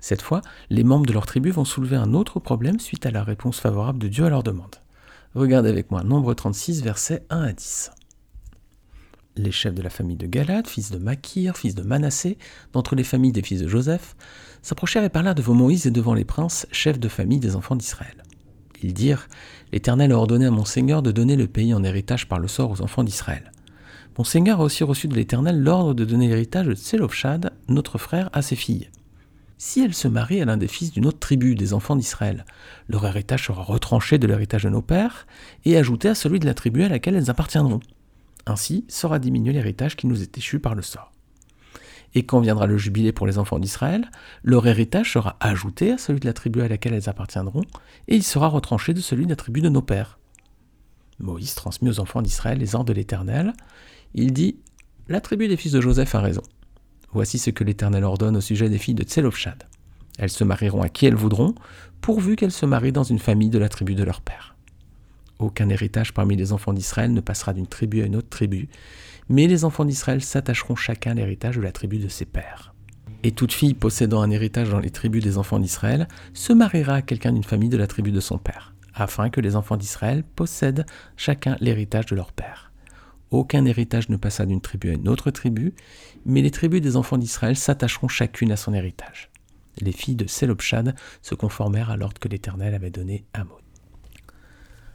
Cette 0.00 0.22
fois, 0.22 0.40
les 0.70 0.84
membres 0.84 1.04
de 1.04 1.12
leur 1.12 1.26
tribu 1.26 1.50
vont 1.50 1.66
soulever 1.66 1.96
un 1.96 2.14
autre 2.14 2.40
problème 2.40 2.80
suite 2.80 3.04
à 3.04 3.10
la 3.10 3.22
réponse 3.22 3.60
favorable 3.60 3.98
de 3.98 4.08
Dieu 4.08 4.24
à 4.24 4.30
leur 4.30 4.42
demande. 4.42 4.76
Regardez 5.34 5.68
avec 5.68 5.90
moi 5.90 6.02
Nombre 6.02 6.32
36, 6.32 6.82
versets 6.82 7.24
1 7.28 7.42
à 7.42 7.52
10. 7.52 7.90
Les 9.36 9.52
chefs 9.52 9.74
de 9.74 9.82
la 9.82 9.90
famille 9.90 10.16
de 10.16 10.26
Galad, 10.26 10.66
fils 10.66 10.90
de 10.90 10.96
Makir, 10.96 11.58
fils 11.58 11.74
de 11.74 11.82
Manassé, 11.82 12.38
d'entre 12.72 12.94
les 12.94 13.04
familles 13.04 13.32
des 13.32 13.42
fils 13.42 13.60
de 13.60 13.68
Joseph, 13.68 14.16
s'approchèrent 14.62 15.04
et 15.04 15.10
parlèrent 15.10 15.34
devant 15.34 15.52
Moïse 15.52 15.86
et 15.86 15.90
devant 15.90 16.14
les 16.14 16.24
princes, 16.24 16.66
chefs 16.72 16.98
de 16.98 17.08
famille 17.08 17.40
des 17.40 17.56
enfants 17.56 17.76
d'Israël. 17.76 18.22
Ils 18.82 18.94
dirent 18.94 19.28
L'Éternel 19.72 20.12
a 20.12 20.16
ordonné 20.16 20.46
à 20.46 20.50
mon 20.50 20.64
Seigneur 20.64 21.02
de 21.02 21.12
donner 21.12 21.36
le 21.36 21.46
pays 21.46 21.74
en 21.74 21.84
héritage 21.84 22.26
par 22.26 22.38
le 22.38 22.48
sort 22.48 22.70
aux 22.70 22.80
enfants 22.80 23.04
d'Israël. 23.04 23.52
Mon 24.18 24.24
Seigneur 24.24 24.60
a 24.60 24.64
aussi 24.64 24.82
reçu 24.82 25.08
de 25.08 25.14
l'Éternel 25.14 25.60
l'ordre 25.60 25.92
de 25.92 26.04
donner 26.06 26.28
l'héritage 26.28 26.66
de 26.66 26.74
Tselofshad, 26.74 27.52
notre 27.68 27.98
frère, 27.98 28.30
à 28.32 28.40
ses 28.40 28.56
filles. 28.56 28.88
Si 29.58 29.82
elles 29.82 29.94
se 29.94 30.08
marient 30.08 30.40
à 30.40 30.46
l'un 30.46 30.56
des 30.56 30.68
fils 30.68 30.90
d'une 30.90 31.06
autre 31.06 31.18
tribu, 31.18 31.54
des 31.54 31.74
enfants 31.74 31.96
d'Israël, 31.96 32.46
leur 32.88 33.04
héritage 33.06 33.46
sera 33.46 33.62
retranché 33.62 34.18
de 34.18 34.26
l'héritage 34.26 34.64
de 34.64 34.70
nos 34.70 34.80
pères 34.80 35.26
et 35.66 35.76
ajouté 35.76 36.08
à 36.08 36.14
celui 36.14 36.40
de 36.40 36.46
la 36.46 36.54
tribu 36.54 36.82
à 36.82 36.88
laquelle 36.88 37.14
elles 37.14 37.30
appartiendront. 37.30 37.80
Ainsi 38.46 38.86
sera 38.88 39.18
diminué 39.18 39.52
l'héritage 39.52 39.96
qui 39.96 40.06
nous 40.06 40.22
est 40.22 40.38
échu 40.38 40.60
par 40.60 40.74
le 40.74 40.82
sort. 40.82 41.12
Et 42.14 42.24
quand 42.24 42.40
viendra 42.40 42.66
le 42.66 42.78
jubilé 42.78 43.12
pour 43.12 43.26
les 43.26 43.36
enfants 43.36 43.58
d'Israël, 43.58 44.10
leur 44.42 44.66
héritage 44.66 45.12
sera 45.12 45.36
ajouté 45.40 45.92
à 45.92 45.98
celui 45.98 46.20
de 46.20 46.26
la 46.26 46.32
tribu 46.32 46.62
à 46.62 46.68
laquelle 46.68 46.94
elles 46.94 47.10
appartiendront, 47.10 47.64
et 48.08 48.16
il 48.16 48.22
sera 48.22 48.48
retranché 48.48 48.94
de 48.94 49.00
celui 49.00 49.24
de 49.24 49.30
la 49.30 49.36
tribu 49.36 49.60
de 49.60 49.68
nos 49.68 49.82
pères. 49.82 50.18
Moïse 51.18 51.54
transmet 51.54 51.90
aux 51.90 52.00
enfants 52.00 52.22
d'Israël 52.22 52.58
les 52.58 52.74
ordres 52.74 52.86
de 52.86 52.92
l'Éternel, 52.92 53.52
il 54.16 54.32
dit 54.32 54.56
La 55.08 55.20
tribu 55.20 55.46
des 55.46 55.56
fils 55.56 55.72
de 55.72 55.80
Joseph 55.80 56.14
a 56.14 56.20
raison. 56.20 56.42
Voici 57.12 57.38
ce 57.38 57.50
que 57.50 57.62
l'Éternel 57.62 58.02
ordonne 58.02 58.36
au 58.36 58.40
sujet 58.40 58.68
des 58.68 58.78
filles 58.78 58.94
de 58.94 59.04
Tselofshad. 59.04 59.64
Elles 60.18 60.30
se 60.30 60.42
marieront 60.42 60.82
à 60.82 60.88
qui 60.88 61.06
elles 61.06 61.14
voudront, 61.14 61.54
pourvu 62.00 62.34
qu'elles 62.34 62.50
se 62.50 62.66
marient 62.66 62.92
dans 62.92 63.04
une 63.04 63.18
famille 63.18 63.50
de 63.50 63.58
la 63.58 63.68
tribu 63.68 63.94
de 63.94 64.02
leur 64.02 64.22
père. 64.22 64.56
Aucun 65.38 65.68
héritage 65.68 66.14
parmi 66.14 66.34
les 66.34 66.52
enfants 66.52 66.72
d'Israël 66.72 67.12
ne 67.12 67.20
passera 67.20 67.52
d'une 67.52 67.66
tribu 67.66 68.02
à 68.02 68.06
une 68.06 68.16
autre 68.16 68.30
tribu, 68.30 68.68
mais 69.28 69.46
les 69.46 69.64
enfants 69.66 69.84
d'Israël 69.84 70.22
s'attacheront 70.22 70.76
chacun 70.76 71.10
à 71.10 71.14
l'héritage 71.14 71.56
de 71.56 71.62
la 71.62 71.72
tribu 71.72 71.98
de 71.98 72.08
ses 72.08 72.24
pères. 72.24 72.74
Et 73.22 73.32
toute 73.32 73.52
fille 73.52 73.74
possédant 73.74 74.22
un 74.22 74.30
héritage 74.30 74.70
dans 74.70 74.78
les 74.78 74.90
tribus 74.90 75.22
des 75.22 75.36
enfants 75.36 75.58
d'Israël 75.58 76.08
se 76.32 76.54
mariera 76.54 76.94
à 76.94 77.02
quelqu'un 77.02 77.32
d'une 77.32 77.44
famille 77.44 77.68
de 77.68 77.76
la 77.76 77.86
tribu 77.86 78.12
de 78.12 78.20
son 78.20 78.38
père, 78.38 78.74
afin 78.94 79.28
que 79.28 79.42
les 79.42 79.56
enfants 79.56 79.76
d'Israël 79.76 80.22
possèdent 80.22 80.86
chacun 81.16 81.56
l'héritage 81.60 82.06
de 82.06 82.16
leur 82.16 82.32
père. 82.32 82.65
Aucun 83.30 83.64
héritage 83.64 84.08
ne 84.08 84.16
passa 84.16 84.46
d'une 84.46 84.60
tribu 84.60 84.90
à 84.90 84.94
une 84.94 85.08
autre 85.08 85.30
tribu, 85.30 85.74
mais 86.24 86.42
les 86.42 86.50
tribus 86.50 86.80
des 86.80 86.96
enfants 86.96 87.18
d'Israël 87.18 87.56
s'attacheront 87.56 88.08
chacune 88.08 88.52
à 88.52 88.56
son 88.56 88.72
héritage. 88.72 89.30
Les 89.78 89.92
filles 89.92 90.16
de 90.16 90.26
Selopshad 90.26 90.94
se 91.22 91.34
conformèrent 91.34 91.90
à 91.90 91.96
l'ordre 91.96 92.18
que 92.18 92.28
l'Éternel 92.28 92.74
avait 92.74 92.90
donné 92.90 93.24
à 93.34 93.44
Moïse. 93.44 93.62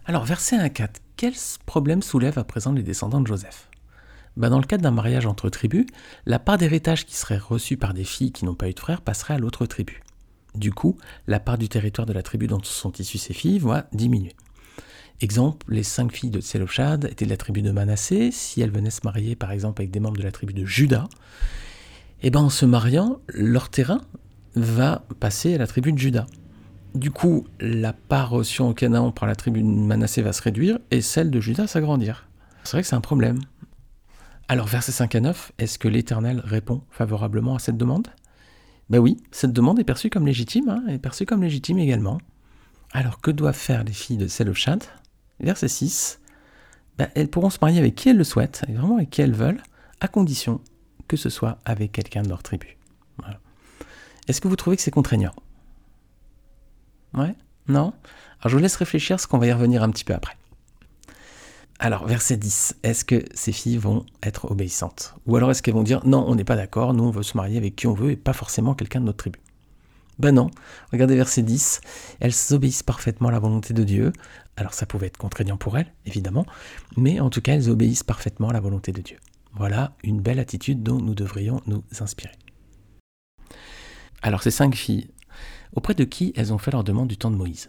Alors, 0.05 0.25
verset 0.25 0.55
1 0.55 0.69
4, 0.69 1.01
quel 1.17 1.33
problème 1.65 2.01
soulèvent 2.01 2.39
à 2.39 2.43
présent 2.43 2.71
les 2.71 2.83
descendants 2.83 3.21
de 3.21 3.27
Joseph? 3.27 3.69
Ben, 4.37 4.49
Dans 4.49 4.59
le 4.59 4.65
cadre 4.65 4.81
d'un 4.81 4.91
mariage 4.91 5.25
entre 5.25 5.49
tribus, 5.49 5.85
la 6.25 6.39
part 6.39 6.57
d'héritage 6.57 7.05
qui 7.05 7.15
serait 7.15 7.37
reçue 7.37 7.77
par 7.77 7.93
des 7.93 8.05
filles 8.05 8.31
qui 8.31 8.45
n'ont 8.45 8.55
pas 8.55 8.69
eu 8.69 8.73
de 8.73 8.79
frères 8.79 9.01
passerait 9.01 9.35
à 9.35 9.37
l'autre 9.37 9.65
tribu. 9.65 10.01
Du 10.55 10.73
coup, 10.73 10.97
la 11.27 11.39
part 11.39 11.57
du 11.57 11.69
territoire 11.69 12.05
de 12.05 12.13
la 12.13 12.23
tribu 12.23 12.47
dont 12.47 12.61
sont 12.63 12.91
issues 12.93 13.17
ces 13.17 13.33
filles 13.33 13.59
va 13.59 13.87
diminuer. 13.93 14.33
Exemple, 15.21 15.67
les 15.71 15.83
cinq 15.83 16.11
filles 16.11 16.31
de 16.31 16.41
Tselophad 16.41 17.05
étaient 17.05 17.25
de 17.25 17.29
la 17.29 17.37
tribu 17.37 17.61
de 17.61 17.71
Manassé. 17.71 18.31
Si 18.31 18.61
elles 18.61 18.71
venaient 18.71 18.89
se 18.89 19.01
marier, 19.03 19.35
par 19.35 19.51
exemple, 19.51 19.81
avec 19.81 19.91
des 19.91 19.99
membres 19.99 20.17
de 20.17 20.23
la 20.23 20.31
tribu 20.31 20.53
de 20.53 20.65
Juda, 20.65 21.07
eh 22.23 22.31
ben, 22.31 22.39
en 22.39 22.49
se 22.49 22.65
mariant, 22.65 23.19
leur 23.27 23.69
terrain 23.69 24.01
va 24.55 25.03
passer 25.19 25.55
à 25.55 25.57
la 25.59 25.67
tribu 25.67 25.93
de 25.93 25.97
Juda. 25.97 26.25
Du 26.95 27.11
coup, 27.11 27.45
la 27.59 27.93
part 27.93 28.31
reçue 28.31 28.61
en 28.61 28.73
Canaan 28.73 29.11
par 29.11 29.27
la 29.27 29.35
tribu 29.35 29.61
de 29.61 29.67
Manassé 29.67 30.21
va 30.21 30.33
se 30.33 30.41
réduire 30.41 30.79
et 30.89 31.01
celle 31.01 31.29
de 31.31 31.39
Juda 31.39 31.67
s'agrandir. 31.67 32.27
C'est 32.63 32.71
vrai 32.73 32.81
que 32.81 32.87
c'est 32.87 32.95
un 32.95 33.01
problème. 33.01 33.39
Alors, 34.47 34.67
versets 34.67 34.91
5 34.91 35.15
à 35.15 35.19
9, 35.21 35.53
est-ce 35.59 35.79
que 35.79 35.87
l'Éternel 35.87 36.41
répond 36.43 36.81
favorablement 36.89 37.55
à 37.55 37.59
cette 37.59 37.77
demande? 37.77 38.07
Ben 38.89 38.99
oui, 38.99 39.17
cette 39.31 39.53
demande 39.53 39.79
est 39.79 39.85
perçue 39.85 40.09
comme 40.09 40.25
légitime, 40.25 40.67
hein, 40.67 40.83
est 40.89 40.97
perçue 40.97 41.25
comme 41.25 41.41
légitime 41.41 41.79
également. 41.79 42.17
Alors 42.93 43.21
que 43.21 43.31
doivent 43.31 43.55
faire 43.55 43.83
les 43.83 43.93
filles 43.93 44.17
de 44.17 44.27
Selochat 44.27 44.79
Verset 45.39 45.69
6. 45.69 46.19
Ben, 46.97 47.09
elles 47.15 47.29
pourront 47.29 47.49
se 47.49 47.57
marier 47.61 47.79
avec 47.79 47.95
qui 47.95 48.09
elles 48.09 48.17
le 48.17 48.23
souhaitent, 48.23 48.63
et 48.67 48.73
vraiment 48.73 48.97
avec 48.97 49.09
qui 49.09 49.21
elles 49.21 49.33
veulent, 49.33 49.63
à 49.99 50.07
condition 50.07 50.61
que 51.07 51.17
ce 51.17 51.29
soit 51.29 51.57
avec 51.65 51.91
quelqu'un 51.91 52.21
de 52.21 52.29
leur 52.29 52.43
tribu. 52.43 52.77
Est-ce 54.27 54.39
que 54.39 54.47
vous 54.47 54.55
trouvez 54.55 54.75
que 54.75 54.81
c'est 54.81 54.91
contraignant? 54.91 55.33
Ouais? 57.13 57.35
Non? 57.67 57.93
Alors 58.39 58.49
je 58.49 58.55
vous 58.55 58.61
laisse 58.61 58.75
réfléchir, 58.75 59.15
parce 59.15 59.25
qu'on 59.25 59.39
va 59.39 59.47
y 59.47 59.53
revenir 59.53 59.83
un 59.83 59.89
petit 59.89 60.03
peu 60.03 60.13
après. 60.13 60.37
Alors, 61.79 62.05
verset 62.05 62.37
10, 62.37 62.75
est-ce 62.83 63.03
que 63.03 63.25
ces 63.33 63.51
filles 63.51 63.77
vont 63.77 64.05
être 64.21 64.51
obéissantes? 64.51 65.15
Ou 65.25 65.35
alors 65.35 65.49
est-ce 65.49 65.63
qu'elles 65.63 65.73
vont 65.73 65.81
dire 65.81 66.05
non, 66.05 66.23
on 66.27 66.35
n'est 66.35 66.43
pas 66.43 66.55
d'accord, 66.55 66.93
nous 66.93 67.05
on 67.05 67.09
veut 67.09 67.23
se 67.23 67.35
marier 67.35 67.57
avec 67.57 67.75
qui 67.75 67.87
on 67.87 67.93
veut 67.95 68.11
et 68.11 68.15
pas 68.15 68.33
forcément 68.33 68.75
quelqu'un 68.75 68.99
de 68.99 69.05
notre 69.05 69.17
tribu? 69.17 69.39
Ben 70.21 70.35
non, 70.35 70.51
regardez 70.91 71.15
verset 71.15 71.41
10, 71.41 71.81
elles 72.19 72.31
obéissent 72.51 72.83
parfaitement 72.83 73.29
à 73.29 73.31
la 73.31 73.39
volonté 73.39 73.73
de 73.73 73.83
Dieu. 73.83 74.13
Alors 74.55 74.75
ça 74.75 74.85
pouvait 74.85 75.07
être 75.07 75.17
contraignant 75.17 75.57
pour 75.57 75.79
elles, 75.79 75.91
évidemment, 76.05 76.45
mais 76.95 77.19
en 77.19 77.31
tout 77.31 77.41
cas 77.41 77.55
elles 77.55 77.71
obéissent 77.71 78.03
parfaitement 78.03 78.49
à 78.49 78.53
la 78.53 78.59
volonté 78.59 78.91
de 78.91 79.01
Dieu. 79.01 79.17
Voilà 79.55 79.95
une 80.03 80.21
belle 80.21 80.37
attitude 80.37 80.83
dont 80.83 81.01
nous 81.01 81.15
devrions 81.15 81.59
nous 81.65 81.83
inspirer. 82.01 82.35
Alors 84.21 84.43
ces 84.43 84.51
cinq 84.51 84.75
filles, 84.75 85.09
auprès 85.73 85.95
de 85.95 86.03
qui 86.03 86.33
elles 86.35 86.53
ont 86.53 86.59
fait 86.59 86.69
leur 86.69 86.83
demande 86.83 87.07
du 87.07 87.17
temps 87.17 87.31
de 87.31 87.35
Moïse? 87.35 87.67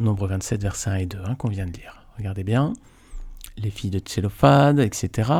Nombre 0.00 0.26
27, 0.26 0.60
versets 0.60 0.90
1 0.90 0.94
et 0.96 1.06
2, 1.06 1.18
hein, 1.24 1.36
qu'on 1.36 1.48
vient 1.48 1.66
de 1.66 1.72
lire. 1.72 2.02
Regardez 2.18 2.42
bien. 2.42 2.72
Les 3.56 3.70
filles 3.70 3.90
de 3.90 4.00
Tsélophade, 4.00 4.80
etc. 4.80 5.30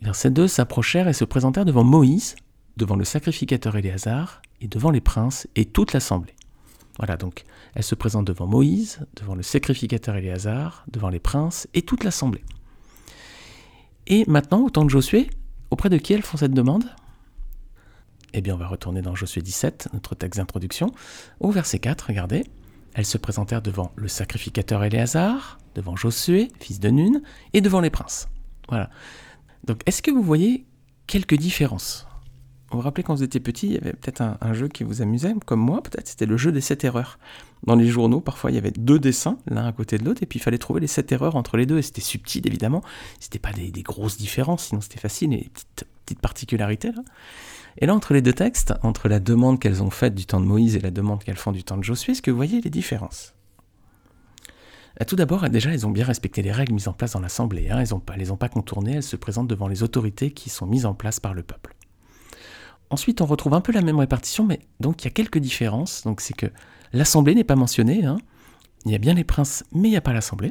Verset 0.00 0.30
2 0.30 0.48
s'approchèrent 0.48 1.08
et 1.08 1.12
se 1.12 1.26
présentèrent 1.26 1.66
devant 1.66 1.84
Moïse, 1.84 2.36
devant 2.80 2.96
le 2.96 3.04
sacrificateur 3.04 3.76
Éléazar, 3.76 4.40
et 4.62 4.66
devant 4.66 4.90
les 4.90 5.02
princes 5.02 5.46
et 5.54 5.66
toute 5.66 5.92
l'assemblée. 5.92 6.34
Voilà, 6.98 7.18
donc 7.18 7.44
elles 7.74 7.84
se 7.84 7.94
présentent 7.94 8.26
devant 8.26 8.46
Moïse, 8.46 9.06
devant 9.16 9.34
le 9.34 9.42
sacrificateur 9.42 10.16
Éléazar, 10.16 10.84
devant 10.90 11.10
les 11.10 11.20
princes 11.20 11.68
et 11.74 11.82
toute 11.82 12.04
l'assemblée. 12.04 12.42
Et 14.06 14.24
maintenant, 14.26 14.62
au 14.62 14.70
temps 14.70 14.84
de 14.84 14.90
Josué, 14.90 15.28
auprès 15.70 15.90
de 15.90 15.98
qui 15.98 16.14
elles 16.14 16.22
font 16.22 16.38
cette 16.38 16.54
demande? 16.54 16.84
Eh 18.32 18.40
bien, 18.40 18.54
on 18.54 18.58
va 18.58 18.66
retourner 18.66 19.02
dans 19.02 19.14
Josué 19.14 19.42
17, 19.42 19.90
notre 19.92 20.14
texte 20.14 20.38
d'introduction, 20.38 20.92
au 21.38 21.50
verset 21.50 21.80
4, 21.80 22.06
regardez. 22.08 22.44
Elles 22.94 23.06
se 23.06 23.18
présentèrent 23.18 23.62
devant 23.62 23.92
le 23.96 24.08
sacrificateur 24.08 24.82
Éléazar, 24.84 25.58
devant 25.74 25.96
Josué, 25.96 26.48
fils 26.60 26.80
de 26.80 26.88
Nun, 26.88 27.20
et 27.52 27.60
devant 27.60 27.80
les 27.80 27.90
princes. 27.90 28.28
Voilà. 28.68 28.88
Donc, 29.64 29.82
est-ce 29.84 30.00
que 30.00 30.10
vous 30.10 30.22
voyez 30.22 30.66
quelques 31.06 31.36
différences 31.36 32.06
Vous 32.70 32.78
vous 32.78 32.84
rappelez 32.84 33.02
quand 33.02 33.16
vous 33.16 33.24
étiez 33.24 33.40
petit, 33.40 33.66
il 33.66 33.72
y 33.72 33.76
avait 33.76 33.92
peut-être 33.92 34.22
un, 34.22 34.52
jeu 34.52 34.68
qui 34.68 34.84
vous 34.84 35.02
amusait, 35.02 35.34
comme 35.44 35.58
moi, 35.58 35.82
peut-être, 35.82 36.06
c'était 36.06 36.26
le 36.26 36.36
jeu 36.36 36.52
des 36.52 36.60
sept 36.60 36.84
erreurs. 36.84 37.18
Dans 37.66 37.74
les 37.74 37.88
journaux, 37.88 38.20
parfois, 38.20 38.52
il 38.52 38.54
y 38.54 38.58
avait 38.58 38.70
deux 38.70 39.00
dessins, 39.00 39.38
l'un 39.48 39.66
à 39.66 39.72
côté 39.72 39.98
de 39.98 40.04
l'autre, 40.04 40.22
et 40.22 40.26
puis 40.26 40.38
il 40.38 40.42
fallait 40.42 40.58
trouver 40.58 40.80
les 40.80 40.86
sept 40.86 41.10
erreurs 41.10 41.34
entre 41.34 41.56
les 41.56 41.66
deux, 41.66 41.78
et 41.78 41.82
c'était 41.82 42.00
subtil, 42.00 42.46
évidemment. 42.46 42.82
C'était 43.18 43.40
pas 43.40 43.52
des, 43.52 43.70
grosses 43.82 44.16
différences, 44.16 44.66
sinon 44.66 44.80
c'était 44.80 45.00
facile, 45.00 45.32
et 45.32 45.38
des 45.38 45.50
petites, 46.04 46.20
particularités, 46.20 46.92
là. 46.92 47.02
Et 47.78 47.86
là, 47.86 47.94
entre 47.94 48.14
les 48.14 48.22
deux 48.22 48.32
textes, 48.32 48.74
entre 48.82 49.08
la 49.08 49.20
demande 49.20 49.60
qu'elles 49.60 49.82
ont 49.82 49.90
faite 49.90 50.14
du 50.14 50.26
temps 50.26 50.40
de 50.40 50.46
Moïse 50.46 50.76
et 50.76 50.80
la 50.80 50.90
demande 50.90 51.22
qu'elles 51.22 51.36
font 51.36 51.52
du 51.52 51.64
temps 51.64 51.76
de 51.76 51.84
Josué, 51.84 52.12
est-ce 52.12 52.22
que 52.22 52.30
vous 52.30 52.36
voyez 52.36 52.60
les 52.60 52.70
différences? 52.70 53.34
Euh, 55.00 55.04
tout 55.04 55.16
d'abord, 55.16 55.48
déjà, 55.48 55.72
elles 55.72 55.86
ont 55.86 55.90
bien 55.90 56.04
respecté 56.04 56.42
les 56.42 56.52
règles 56.52 56.74
mises 56.74 56.88
en 56.88 56.92
place 56.92 57.12
dans 57.12 57.20
l'Assemblée. 57.20 57.68
Hein. 57.70 57.78
Elles 57.78 57.88
ne 57.88 58.18
les 58.18 58.30
ont 58.32 58.36
pas 58.36 58.48
contournées, 58.48 58.96
elles 58.96 59.02
se 59.02 59.16
présentent 59.16 59.48
devant 59.48 59.68
les 59.68 59.82
autorités 59.82 60.32
qui 60.32 60.50
sont 60.50 60.66
mises 60.66 60.84
en 60.84 60.94
place 60.94 61.20
par 61.20 61.32
le 61.32 61.42
peuple. 61.42 61.76
Ensuite, 62.90 63.20
on 63.20 63.26
retrouve 63.26 63.54
un 63.54 63.60
peu 63.60 63.72
la 63.72 63.82
même 63.82 63.98
répartition, 63.98 64.44
mais 64.44 64.60
donc 64.80 65.02
il 65.02 65.04
y 65.06 65.08
a 65.08 65.12
quelques 65.12 65.38
différences. 65.38 66.02
Donc 66.02 66.20
c'est 66.20 66.34
que 66.34 66.46
l'Assemblée 66.92 67.34
n'est 67.34 67.44
pas 67.44 67.56
mentionnée. 67.56 68.04
Hein. 68.04 68.18
Il 68.84 68.92
y 68.92 68.94
a 68.94 68.98
bien 68.98 69.14
les 69.14 69.24
princes, 69.24 69.64
mais 69.72 69.88
il 69.88 69.92
n'y 69.92 69.96
a 69.96 70.02
pas 70.02 70.12
l'Assemblée. 70.12 70.50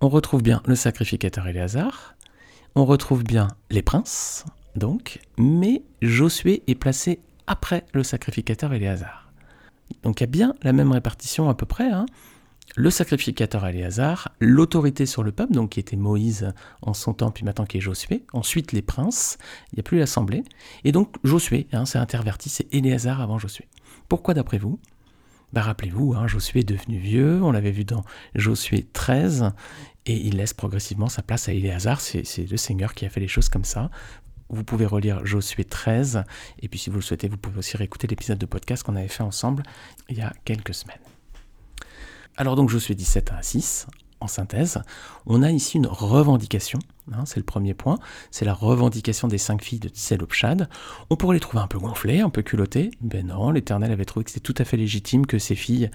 On 0.00 0.08
retrouve 0.08 0.42
bien 0.42 0.62
le 0.66 0.74
sacrificateur 0.74 1.46
Éléazar. 1.46 2.16
On 2.74 2.84
retrouve 2.84 3.22
bien 3.22 3.48
les 3.70 3.82
princes, 3.82 4.44
donc, 4.74 5.20
mais 5.38 5.82
Josué 6.02 6.64
est 6.66 6.74
placé 6.74 7.20
après 7.46 7.84
le 7.92 8.02
sacrificateur 8.02 8.72
Éléazar. 8.72 9.32
Donc 10.02 10.20
il 10.20 10.22
y 10.22 10.24
a 10.24 10.28
bien 10.28 10.54
la 10.62 10.72
même 10.72 10.90
répartition 10.90 11.48
à 11.48 11.54
peu 11.54 11.66
près. 11.66 11.88
Hein. 11.88 12.06
Le 12.76 12.90
sacrificateur 12.90 13.64
Éléazar, 13.66 14.30
l'autorité 14.40 15.06
sur 15.06 15.22
le 15.22 15.30
peuple, 15.30 15.52
donc 15.52 15.70
qui 15.70 15.80
était 15.80 15.96
Moïse 15.96 16.52
en 16.82 16.92
son 16.92 17.14
temps, 17.14 17.30
puis 17.30 17.44
maintenant 17.44 17.66
qui 17.66 17.76
est 17.76 17.80
Josué, 17.80 18.24
ensuite 18.32 18.72
les 18.72 18.82
princes, 18.82 19.38
il 19.70 19.76
n'y 19.76 19.80
a 19.80 19.82
plus 19.84 19.98
l'assemblée, 19.98 20.42
et 20.82 20.90
donc 20.90 21.14
Josué, 21.22 21.68
hein, 21.72 21.84
c'est 21.84 21.98
interverti, 21.98 22.48
c'est 22.48 22.72
Éléazar 22.74 23.20
avant 23.20 23.38
Josué. 23.38 23.68
Pourquoi 24.08 24.34
d'après 24.34 24.58
vous? 24.58 24.80
Bah, 25.52 25.62
Rappelez-vous, 25.62 26.14
hein, 26.14 26.26
Josué 26.26 26.60
est 26.60 26.68
devenu 26.68 26.98
vieux, 26.98 27.40
on 27.44 27.52
l'avait 27.52 27.70
vu 27.70 27.84
dans 27.84 28.02
Josué 28.34 28.88
13, 28.92 29.52
et 30.06 30.16
il 30.16 30.38
laisse 30.38 30.52
progressivement 30.52 31.08
sa 31.08 31.22
place 31.22 31.48
à 31.48 31.52
Éléazar, 31.52 32.00
c'est 32.00 32.24
le 32.50 32.56
Seigneur 32.56 32.94
qui 32.94 33.06
a 33.06 33.08
fait 33.08 33.20
les 33.20 33.28
choses 33.28 33.48
comme 33.48 33.64
ça, 33.64 33.88
vous 34.48 34.64
pouvez 34.64 34.86
relire 34.86 35.24
Josué 35.24 35.64
13, 35.64 36.24
et 36.60 36.68
puis 36.68 36.80
si 36.80 36.90
vous 36.90 36.96
le 36.96 37.02
souhaitez, 37.02 37.28
vous 37.28 37.36
pouvez 37.36 37.58
aussi 37.58 37.76
réécouter 37.76 38.08
l'épisode 38.08 38.38
de 38.38 38.46
podcast 38.46 38.82
qu'on 38.82 38.96
avait 38.96 39.06
fait 39.06 39.22
ensemble 39.22 39.62
il 40.08 40.18
y 40.18 40.22
a 40.22 40.32
quelques 40.44 40.74
semaines. 40.74 41.13
Alors 42.36 42.56
donc 42.56 42.68
Josué 42.68 42.96
17 42.96 43.32
à 43.32 43.42
6, 43.42 43.86
en 44.20 44.26
synthèse, 44.26 44.80
on 45.26 45.42
a 45.42 45.50
ici 45.50 45.76
une 45.76 45.86
revendication, 45.86 46.78
hein, 47.12 47.24
c'est 47.26 47.36
le 47.36 47.44
premier 47.44 47.74
point, 47.74 47.98
c'est 48.30 48.44
la 48.44 48.54
revendication 48.54 49.28
des 49.28 49.38
cinq 49.38 49.62
filles 49.62 49.78
de 49.78 49.88
Tselopshad. 49.88 50.68
On 51.10 51.16
pourrait 51.16 51.36
les 51.36 51.40
trouver 51.40 51.62
un 51.62 51.66
peu 51.66 51.78
gonflées, 51.78 52.20
un 52.20 52.30
peu 52.30 52.42
culottées, 52.42 52.90
ben 53.00 53.26
non, 53.26 53.50
l'Éternel 53.50 53.92
avait 53.92 54.04
trouvé 54.04 54.24
que 54.24 54.30
c'était 54.30 54.52
tout 54.52 54.60
à 54.60 54.64
fait 54.64 54.76
légitime 54.76 55.26
que 55.26 55.38
ces 55.38 55.54
filles, 55.54 55.90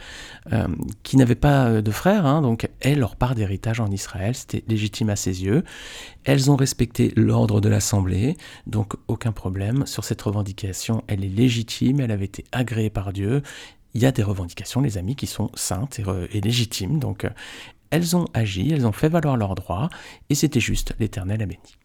euh, 0.54 0.68
qui 1.04 1.18
n'avaient 1.18 1.36
pas 1.36 1.66
euh, 1.66 1.82
de 1.82 1.92
frères, 1.92 2.26
hein, 2.26 2.42
donc 2.42 2.70
aient 2.82 2.96
leur 2.96 3.16
part 3.16 3.36
d'héritage 3.36 3.80
en 3.80 3.88
Israël, 3.88 4.36
c'était 4.36 4.64
légitime 4.68 5.10
à 5.10 5.16
ses 5.16 5.44
yeux. 5.44 5.64
Elles 6.24 6.52
ont 6.52 6.56
respecté 6.56 7.12
l'ordre 7.16 7.62
de 7.62 7.70
l'Assemblée, 7.70 8.38
donc 8.68 8.94
aucun 9.08 9.32
problème 9.32 9.86
sur 9.88 10.04
cette 10.04 10.22
revendication, 10.22 11.04
elle 11.08 11.26
est 11.26 11.30
légitime, 11.30 12.00
elle 12.00 12.12
avait 12.12 12.26
été 12.26 12.44
agréée 12.52 12.92
par 12.92 13.12
Dieu, 13.12 13.42
il 13.94 14.02
y 14.02 14.06
a 14.06 14.12
des 14.12 14.24
revendications, 14.24 14.82
les 14.82 14.98
amis, 14.98 15.16
qui 15.16 15.28
sont 15.28 15.52
saintes 15.56 16.00
et, 16.00 16.42
légitimes. 16.42 17.00
Donc, 17.00 17.26
euh, 17.26 17.30
elles 17.90 18.16
ont 18.16 18.26
agi, 18.34 18.72
elles 18.72 18.86
ont 18.86 18.92
fait 18.92 19.10
valoir 19.10 19.38
leurs 19.38 19.56
droits, 19.56 19.90
et 20.30 20.36
c'était 20.36 20.60
juste, 20.60 20.94
l'Éternel 21.00 21.42
a 21.42 21.46
béni. 21.46 21.78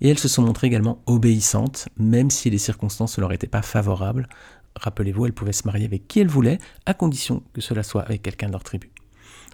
Et 0.00 0.08
elles 0.08 0.18
se 0.18 0.28
sont 0.28 0.42
montrées 0.42 0.66
également 0.66 1.02
obéissantes, 1.06 1.88
même 1.96 2.30
si 2.30 2.50
les 2.50 2.58
circonstances 2.58 3.18
ne 3.18 3.22
leur 3.22 3.32
étaient 3.32 3.46
pas 3.46 3.62
favorables. 3.62 4.28
Rappelez-vous, 4.76 5.26
elles 5.26 5.32
pouvaient 5.32 5.52
se 5.52 5.66
marier 5.66 5.84
avec 5.84 6.06
qui 6.08 6.20
elles 6.20 6.28
voulaient, 6.28 6.58
à 6.86 6.94
condition 6.94 7.42
que 7.52 7.60
cela 7.60 7.82
soit 7.82 8.02
avec 8.02 8.22
quelqu'un 8.22 8.46
de 8.46 8.52
leur 8.52 8.64
tribu. 8.64 8.90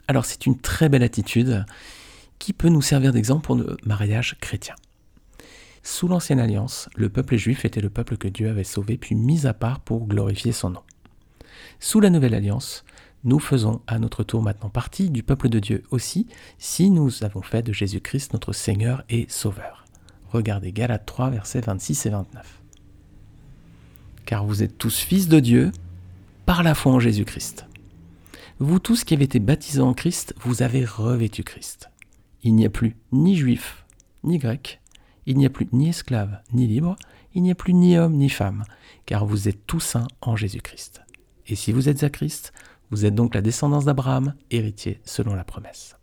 Alors 0.06 0.24
c'est 0.24 0.46
une 0.46 0.58
très 0.58 0.88
belle 0.88 1.02
attitude 1.02 1.64
qui 2.38 2.52
peut 2.52 2.68
nous 2.68 2.82
servir 2.82 3.12
d'exemple 3.12 3.44
pour 3.44 3.56
le 3.56 3.76
mariage 3.84 4.36
chrétien. 4.40 4.74
Sous 5.82 6.08
l'Ancienne 6.08 6.40
Alliance, 6.40 6.88
le 6.94 7.08
peuple 7.08 7.36
juif 7.36 7.64
était 7.64 7.80
le 7.80 7.90
peuple 7.90 8.16
que 8.16 8.28
Dieu 8.28 8.48
avait 8.48 8.64
sauvé 8.64 8.98
puis 8.98 9.14
mis 9.14 9.46
à 9.46 9.54
part 9.54 9.80
pour 9.80 10.06
glorifier 10.06 10.52
son 10.52 10.70
nom. 10.70 10.82
Sous 11.80 12.00
la 12.00 12.10
Nouvelle 12.10 12.34
Alliance, 12.34 12.84
nous 13.24 13.38
faisons 13.38 13.80
à 13.86 13.98
notre 13.98 14.22
tour 14.22 14.42
maintenant 14.42 14.68
partie 14.68 15.10
du 15.10 15.22
peuple 15.22 15.48
de 15.48 15.58
Dieu 15.58 15.82
aussi, 15.90 16.26
si 16.58 16.90
nous 16.90 17.24
avons 17.24 17.42
fait 17.42 17.62
de 17.62 17.72
Jésus-Christ 17.72 18.32
notre 18.32 18.52
Seigneur 18.52 19.02
et 19.08 19.26
Sauveur. 19.28 19.84
Regardez 20.28 20.72
Galates 20.72 21.06
3, 21.06 21.30
versets 21.30 21.60
26 21.60 22.06
et 22.06 22.10
29. 22.10 22.62
Car 24.26 24.44
vous 24.44 24.62
êtes 24.62 24.78
tous 24.78 24.98
fils 24.98 25.28
de 25.28 25.40
Dieu 25.40 25.72
par 26.44 26.62
la 26.62 26.74
foi 26.74 26.92
en 26.92 27.00
Jésus-Christ. 27.00 27.66
Vous 28.58 28.78
tous 28.78 29.04
qui 29.04 29.14
avez 29.14 29.24
été 29.24 29.40
baptisés 29.40 29.80
en 29.80 29.94
Christ, 29.94 30.34
vous 30.40 30.62
avez 30.62 30.84
revêtu 30.84 31.44
Christ. 31.44 31.90
Il 32.42 32.54
n'y 32.54 32.66
a 32.66 32.70
plus 32.70 32.96
ni 33.10 33.36
juif, 33.36 33.84
ni 34.22 34.38
grec, 34.38 34.80
il 35.26 35.38
n'y 35.38 35.46
a 35.46 35.50
plus 35.50 35.68
ni 35.72 35.88
esclave 35.88 36.40
ni 36.52 36.66
libre, 36.66 36.96
il 37.34 37.42
n'y 37.42 37.50
a 37.50 37.54
plus 37.54 37.72
ni 37.72 37.96
homme 37.98 38.14
ni 38.14 38.28
femme, 38.28 38.64
car 39.06 39.24
vous 39.24 39.48
êtes 39.48 39.66
tous 39.66 39.96
un 39.96 40.06
en 40.20 40.36
Jésus-Christ. 40.36 41.03
Et 41.46 41.56
si 41.56 41.72
vous 41.72 41.88
êtes 41.88 42.02
à 42.02 42.10
Christ, 42.10 42.52
vous 42.90 43.04
êtes 43.04 43.14
donc 43.14 43.34
la 43.34 43.42
descendance 43.42 43.84
d'Abraham, 43.84 44.34
héritier 44.50 45.00
selon 45.04 45.34
la 45.34 45.44
promesse. 45.44 45.96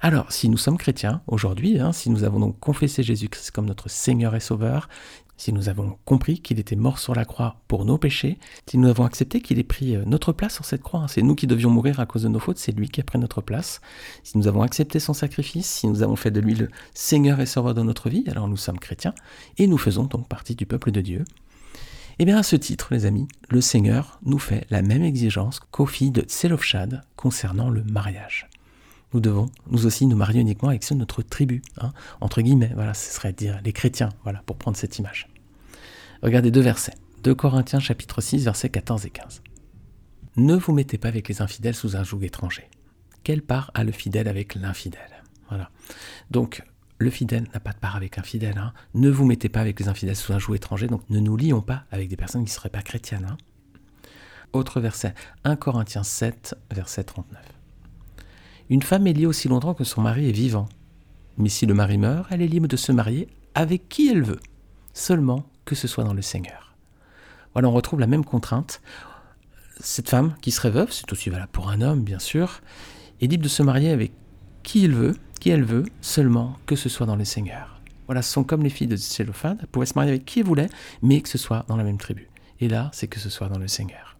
Alors, 0.00 0.30
si 0.30 0.48
nous 0.48 0.56
sommes 0.56 0.78
chrétiens 0.78 1.22
aujourd'hui, 1.26 1.80
hein, 1.80 1.92
si 1.92 2.08
nous 2.08 2.22
avons 2.22 2.38
donc 2.38 2.60
confessé 2.60 3.02
Jésus-Christ 3.02 3.50
comme 3.50 3.66
notre 3.66 3.90
Seigneur 3.90 4.36
et 4.36 4.40
Sauveur, 4.40 4.88
si 5.36 5.52
nous 5.52 5.68
avons 5.68 5.98
compris 6.04 6.40
qu'il 6.40 6.58
était 6.58 6.76
mort 6.76 6.98
sur 6.98 7.14
la 7.14 7.24
croix 7.24 7.56
pour 7.68 7.84
nos 7.84 7.96
péchés, 7.96 8.38
si 8.68 8.76
nous 8.76 8.88
avons 8.88 9.04
accepté 9.04 9.40
qu'il 9.40 9.58
ait 9.58 9.64
pris 9.64 9.96
euh, 9.96 10.04
notre 10.04 10.32
place 10.32 10.54
sur 10.54 10.64
cette 10.64 10.82
croix, 10.82 11.00
hein, 11.00 11.08
c'est 11.08 11.22
nous 11.22 11.34
qui 11.34 11.46
devions 11.46 11.70
mourir 11.70 12.00
à 12.00 12.06
cause 12.06 12.24
de 12.24 12.28
nos 12.28 12.40
fautes, 12.40 12.58
c'est 12.58 12.72
lui 12.72 12.88
qui 12.88 13.00
a 13.00 13.04
pris 13.04 13.18
notre 13.18 13.40
place, 13.40 13.80
si 14.24 14.36
nous 14.36 14.48
avons 14.48 14.62
accepté 14.62 15.00
son 15.00 15.14
sacrifice, 15.14 15.66
si 15.66 15.86
nous 15.86 16.02
avons 16.02 16.16
fait 16.16 16.32
de 16.32 16.40
lui 16.40 16.54
le 16.54 16.68
Seigneur 16.92 17.40
et 17.40 17.46
Sauveur 17.46 17.74
de 17.74 17.82
notre 17.82 18.08
vie, 18.08 18.24
alors 18.28 18.48
nous 18.48 18.56
sommes 18.56 18.78
chrétiens, 18.78 19.14
et 19.56 19.66
nous 19.66 19.78
faisons 19.78 20.04
donc 20.04 20.28
partie 20.28 20.56
du 20.56 20.66
peuple 20.66 20.90
de 20.90 21.00
Dieu. 21.00 21.24
Eh 22.18 22.24
bien, 22.24 22.38
à 22.38 22.42
ce 22.42 22.56
titre, 22.56 22.88
les 22.90 23.06
amis, 23.06 23.28
le 23.48 23.60
Seigneur 23.60 24.18
nous 24.24 24.38
fait 24.38 24.66
la 24.70 24.82
même 24.82 25.02
exigence 25.02 25.60
qu'aux 25.70 25.86
filles 25.86 26.10
de 26.10 26.22
Tselofshad 26.22 27.02
concernant 27.16 27.70
le 27.70 27.84
mariage 27.84 28.48
nous 29.12 29.20
devons 29.20 29.50
nous 29.70 29.86
aussi 29.86 30.06
nous 30.06 30.16
marier 30.16 30.40
uniquement 30.40 30.68
avec 30.68 30.84
ceux 30.84 30.94
de 30.94 31.00
notre 31.00 31.22
tribu, 31.22 31.62
hein, 31.80 31.92
entre 32.20 32.42
guillemets, 32.42 32.72
voilà, 32.74 32.94
ce 32.94 33.12
serait 33.12 33.32
dire 33.32 33.60
les 33.64 33.72
chrétiens, 33.72 34.10
voilà, 34.24 34.42
pour 34.44 34.56
prendre 34.56 34.76
cette 34.76 34.98
image. 34.98 35.28
Regardez 36.22 36.50
deux 36.50 36.60
versets, 36.60 36.94
2 37.22 37.34
Corinthiens 37.34 37.80
chapitre 37.80 38.20
6, 38.20 38.44
versets 38.44 38.68
14 38.68 39.06
et 39.06 39.10
15. 39.10 39.42
Ne 40.36 40.56
vous 40.56 40.72
mettez 40.72 40.98
pas 40.98 41.08
avec 41.08 41.28
les 41.28 41.42
infidèles 41.42 41.74
sous 41.74 41.96
un 41.96 42.04
joug 42.04 42.22
étranger. 42.22 42.68
Quelle 43.24 43.42
part 43.42 43.70
a 43.74 43.84
le 43.84 43.92
fidèle 43.92 44.28
avec 44.28 44.54
l'infidèle? 44.54 45.22
Voilà. 45.48 45.70
Donc, 46.30 46.62
le 46.98 47.10
fidèle 47.10 47.46
n'a 47.54 47.60
pas 47.60 47.72
de 47.72 47.78
part 47.78 47.96
avec 47.96 48.18
un 48.18 48.22
fidèle. 48.22 48.58
Hein. 48.58 48.72
Ne 48.94 49.08
vous 49.08 49.24
mettez 49.24 49.48
pas 49.48 49.60
avec 49.60 49.78
les 49.78 49.88
infidèles 49.88 50.16
sous 50.16 50.32
un 50.32 50.38
joug 50.38 50.54
étranger, 50.54 50.88
donc 50.88 51.02
ne 51.10 51.20
nous 51.20 51.36
lions 51.36 51.60
pas 51.60 51.84
avec 51.90 52.08
des 52.08 52.16
personnes 52.16 52.44
qui 52.44 52.50
ne 52.50 52.54
seraient 52.54 52.68
pas 52.68 52.82
chrétiennes. 52.82 53.26
Hein. 53.30 53.36
Autre 54.52 54.80
verset, 54.80 55.14
1 55.44 55.56
Corinthiens 55.56 56.02
7, 56.02 56.56
verset 56.72 57.04
39. 57.04 57.40
Une 58.70 58.82
femme 58.82 59.06
est 59.06 59.12
liée 59.12 59.26
aussi 59.26 59.48
longtemps 59.48 59.74
que 59.74 59.84
son 59.84 60.02
mari 60.02 60.28
est 60.28 60.32
vivant. 60.32 60.68
Mais 61.36 61.48
si 61.48 61.66
le 61.66 61.74
mari 61.74 61.98
meurt, 61.98 62.26
elle 62.30 62.42
est 62.42 62.48
libre 62.48 62.66
de 62.66 62.76
se 62.76 62.90
marier 62.90 63.28
avec 63.54 63.88
qui 63.88 64.08
elle 64.08 64.22
veut, 64.22 64.40
seulement 64.92 65.44
que 65.64 65.74
ce 65.74 65.86
soit 65.86 66.04
dans 66.04 66.14
le 66.14 66.22
Seigneur. 66.22 66.74
Voilà, 67.52 67.68
on 67.68 67.72
retrouve 67.72 68.00
la 68.00 68.06
même 68.06 68.24
contrainte. 68.24 68.80
Cette 69.80 70.08
femme 70.08 70.34
qui 70.40 70.50
serait 70.50 70.70
veuve, 70.70 70.92
c'est 70.92 71.12
aussi 71.12 71.30
valable 71.30 71.52
pour 71.52 71.70
un 71.70 71.80
homme, 71.80 72.02
bien 72.02 72.18
sûr, 72.18 72.60
est 73.20 73.26
libre 73.26 73.44
de 73.44 73.48
se 73.48 73.62
marier 73.62 73.90
avec 73.90 74.12
qui 74.62 74.82
il 74.82 74.94
veut, 74.94 75.16
qui 75.38 75.50
elle 75.50 75.64
veut, 75.64 75.84
seulement 76.00 76.56
que 76.66 76.76
ce 76.76 76.88
soit 76.88 77.06
dans 77.06 77.16
le 77.16 77.24
Seigneur. 77.24 77.80
Voilà, 78.06 78.22
ce 78.22 78.32
sont 78.32 78.44
comme 78.44 78.62
les 78.62 78.70
filles 78.70 78.86
de 78.86 78.96
Tsélophane, 78.96 79.58
elles 79.60 79.66
pouvaient 79.66 79.86
se 79.86 79.94
marier 79.94 80.10
avec 80.10 80.24
qui 80.24 80.40
elles 80.40 80.46
voulaient, 80.46 80.70
mais 81.02 81.20
que 81.20 81.28
ce 81.28 81.38
soit 81.38 81.64
dans 81.68 81.76
la 81.76 81.84
même 81.84 81.98
tribu. 81.98 82.28
Et 82.60 82.68
là, 82.68 82.90
c'est 82.92 83.06
que 83.06 83.20
ce 83.20 83.30
soit 83.30 83.48
dans 83.48 83.58
le 83.58 83.68
Seigneur. 83.68 84.16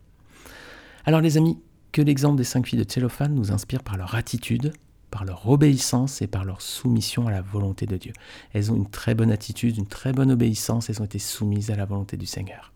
Alors 1.04 1.20
les 1.20 1.36
amis, 1.36 1.58
que 1.92 2.02
l'exemple 2.02 2.36
des 2.36 2.44
cinq 2.44 2.66
filles 2.66 2.78
de 2.78 2.84
Tchélophane 2.84 3.34
nous 3.34 3.50
inspire 3.50 3.82
par 3.82 3.96
leur 3.96 4.14
attitude, 4.14 4.72
par 5.10 5.24
leur 5.24 5.48
obéissance 5.48 6.20
et 6.22 6.26
par 6.26 6.44
leur 6.44 6.60
soumission 6.60 7.26
à 7.26 7.30
la 7.30 7.40
volonté 7.40 7.86
de 7.86 7.96
Dieu. 7.96 8.12
Elles 8.52 8.70
ont 8.70 8.76
une 8.76 8.90
très 8.90 9.14
bonne 9.14 9.30
attitude, 9.30 9.78
une 9.78 9.86
très 9.86 10.12
bonne 10.12 10.30
obéissance, 10.30 10.90
elles 10.90 11.00
ont 11.00 11.06
été 11.06 11.18
soumises 11.18 11.70
à 11.70 11.76
la 11.76 11.86
volonté 11.86 12.16
du 12.16 12.26
Seigneur. 12.26 12.72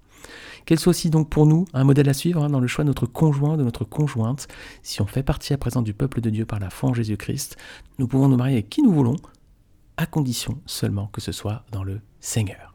Qu'elles 0.66 0.78
soient 0.78 0.90
aussi 0.90 1.10
donc 1.10 1.28
pour 1.28 1.46
nous 1.46 1.66
un 1.74 1.84
modèle 1.84 2.08
à 2.08 2.14
suivre 2.14 2.42
hein, 2.42 2.50
dans 2.50 2.60
le 2.60 2.66
choix 2.66 2.84
de 2.84 2.88
notre 2.88 3.06
conjoint, 3.06 3.56
de 3.56 3.64
notre 3.64 3.84
conjointe. 3.84 4.48
Si 4.82 5.00
on 5.02 5.06
fait 5.06 5.22
partie 5.22 5.52
à 5.52 5.58
présent 5.58 5.82
du 5.82 5.94
peuple 5.94 6.20
de 6.20 6.30
Dieu 6.30 6.44
par 6.44 6.60
la 6.60 6.70
foi 6.70 6.90
en 6.90 6.94
Jésus-Christ, 6.94 7.56
nous 7.98 8.06
pouvons 8.06 8.28
nous 8.28 8.36
marier 8.36 8.54
avec 8.54 8.68
qui 8.68 8.82
nous 8.82 8.92
voulons, 8.92 9.16
à 9.96 10.06
condition 10.06 10.60
seulement 10.66 11.08
que 11.08 11.20
ce 11.20 11.32
soit 11.32 11.64
dans 11.70 11.84
le 11.84 12.00
Seigneur. 12.20 12.72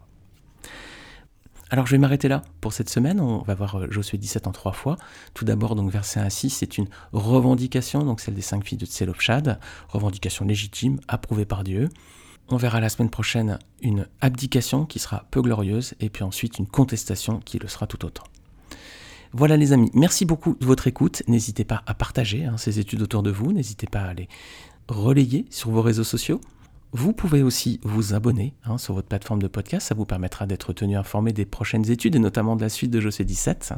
Alors 1.70 1.86
je 1.86 1.92
vais 1.92 1.98
m'arrêter 1.98 2.30
là 2.30 2.44
pour 2.62 2.72
cette 2.72 2.90
semaine. 2.90 3.20
On 3.20 3.42
va 3.42 3.54
voir 3.54 3.76
euh, 3.76 3.88
Josué 3.92 4.18
17 4.18 4.48
en 4.48 4.52
trois 4.52 4.72
fois. 4.72 4.98
Tout 5.34 5.44
d'abord, 5.44 5.76
donc 5.76 5.92
verset 5.92 6.20
1 6.20 6.24
à 6.24 6.30
6, 6.30 6.50
c'est 6.50 6.78
une 6.78 6.88
revendication, 7.12 8.06
donc 8.06 8.22
celle 8.22 8.36
des 8.36 8.42
cinq 8.42 8.64
filles 8.64 8.78
de 8.78 8.86
Tselopshad, 8.86 9.60
revendication 9.90 10.46
légitime, 10.46 11.00
approuvée 11.10 11.46
par 11.46 11.66
Dieu. 11.66 11.90
On 12.50 12.58
verra 12.58 12.80
la 12.80 12.90
semaine 12.90 13.10
prochaine 13.10 13.60
une 13.82 14.08
abdication 14.22 14.86
qui 14.86 15.00
sera 15.00 15.26
peu 15.32 15.42
glorieuse, 15.42 15.96
et 16.00 16.10
puis 16.10 16.24
ensuite 16.24 16.60
une 16.60 16.68
contestation 16.68 17.40
qui 17.40 17.60
le 17.60 17.68
sera 17.68 17.88
tout 17.88 18.06
autant. 18.06 18.24
Voilà 19.34 19.58
les 19.58 19.74
amis, 19.74 19.92
merci 19.94 20.26
beaucoup 20.26 20.56
de 20.58 20.66
votre 20.66 20.88
écoute. 20.88 21.24
N'hésitez 21.28 21.66
pas 21.66 21.84
à 21.86 21.94
partager 21.94 22.46
hein, 22.46 22.58
ces 22.58 22.80
études 22.80 23.02
autour 23.02 23.22
de 23.22 23.32
vous, 23.32 23.52
n'hésitez 23.52 23.88
pas 23.88 24.02
à 24.02 24.14
les 24.14 24.30
relayer 24.88 25.46
sur 25.50 25.72
vos 25.72 25.82
réseaux 25.82 26.06
sociaux. 26.06 26.40
Vous 26.94 27.12
pouvez 27.12 27.44
aussi 27.44 27.82
vous 27.84 28.14
abonner 28.14 28.54
hein, 28.64 28.78
sur 28.78 28.94
votre 28.94 29.10
plateforme 29.10 29.42
de 29.42 29.50
podcast, 29.50 29.90
ça 29.90 29.96
vous 29.96 30.06
permettra 30.06 30.48
d'être 30.48 30.72
tenu 30.72 30.96
informé 30.96 31.34
des 31.34 31.46
prochaines 31.46 31.92
études 31.92 32.16
et 32.16 32.20
notamment 32.20 32.56
de 32.56 32.62
la 32.62 32.70
suite 32.70 32.92
de 32.92 33.02
José 33.02 33.26
17. 33.26 33.74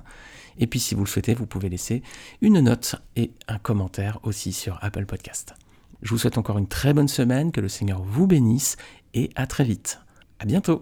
Et 0.59 0.67
puis 0.67 0.79
si 0.79 0.93
vous 0.93 1.05
le 1.05 1.09
souhaitez, 1.09 1.33
vous 1.33 1.47
pouvez 1.47 1.69
laisser 1.69 2.03
une 2.41 2.59
note 2.59 2.95
et 3.15 3.31
un 3.47 3.57
commentaire 3.57 4.19
aussi 4.21 4.53
sur 4.53 4.77
Apple 4.81 5.07
Podcast. 5.07 5.55
Je 6.01 6.11
vous 6.11 6.17
souhaite 6.17 6.37
encore 6.37 6.57
une 6.57 6.67
très 6.67 6.93
bonne 6.93 7.07
semaine, 7.07 7.51
que 7.51 7.61
le 7.61 7.69
Seigneur 7.69 8.01
vous 8.01 8.27
bénisse 8.27 8.77
et 9.13 9.29
à 9.35 9.47
très 9.47 9.63
vite. 9.63 9.99
À 10.39 10.45
bientôt. 10.45 10.79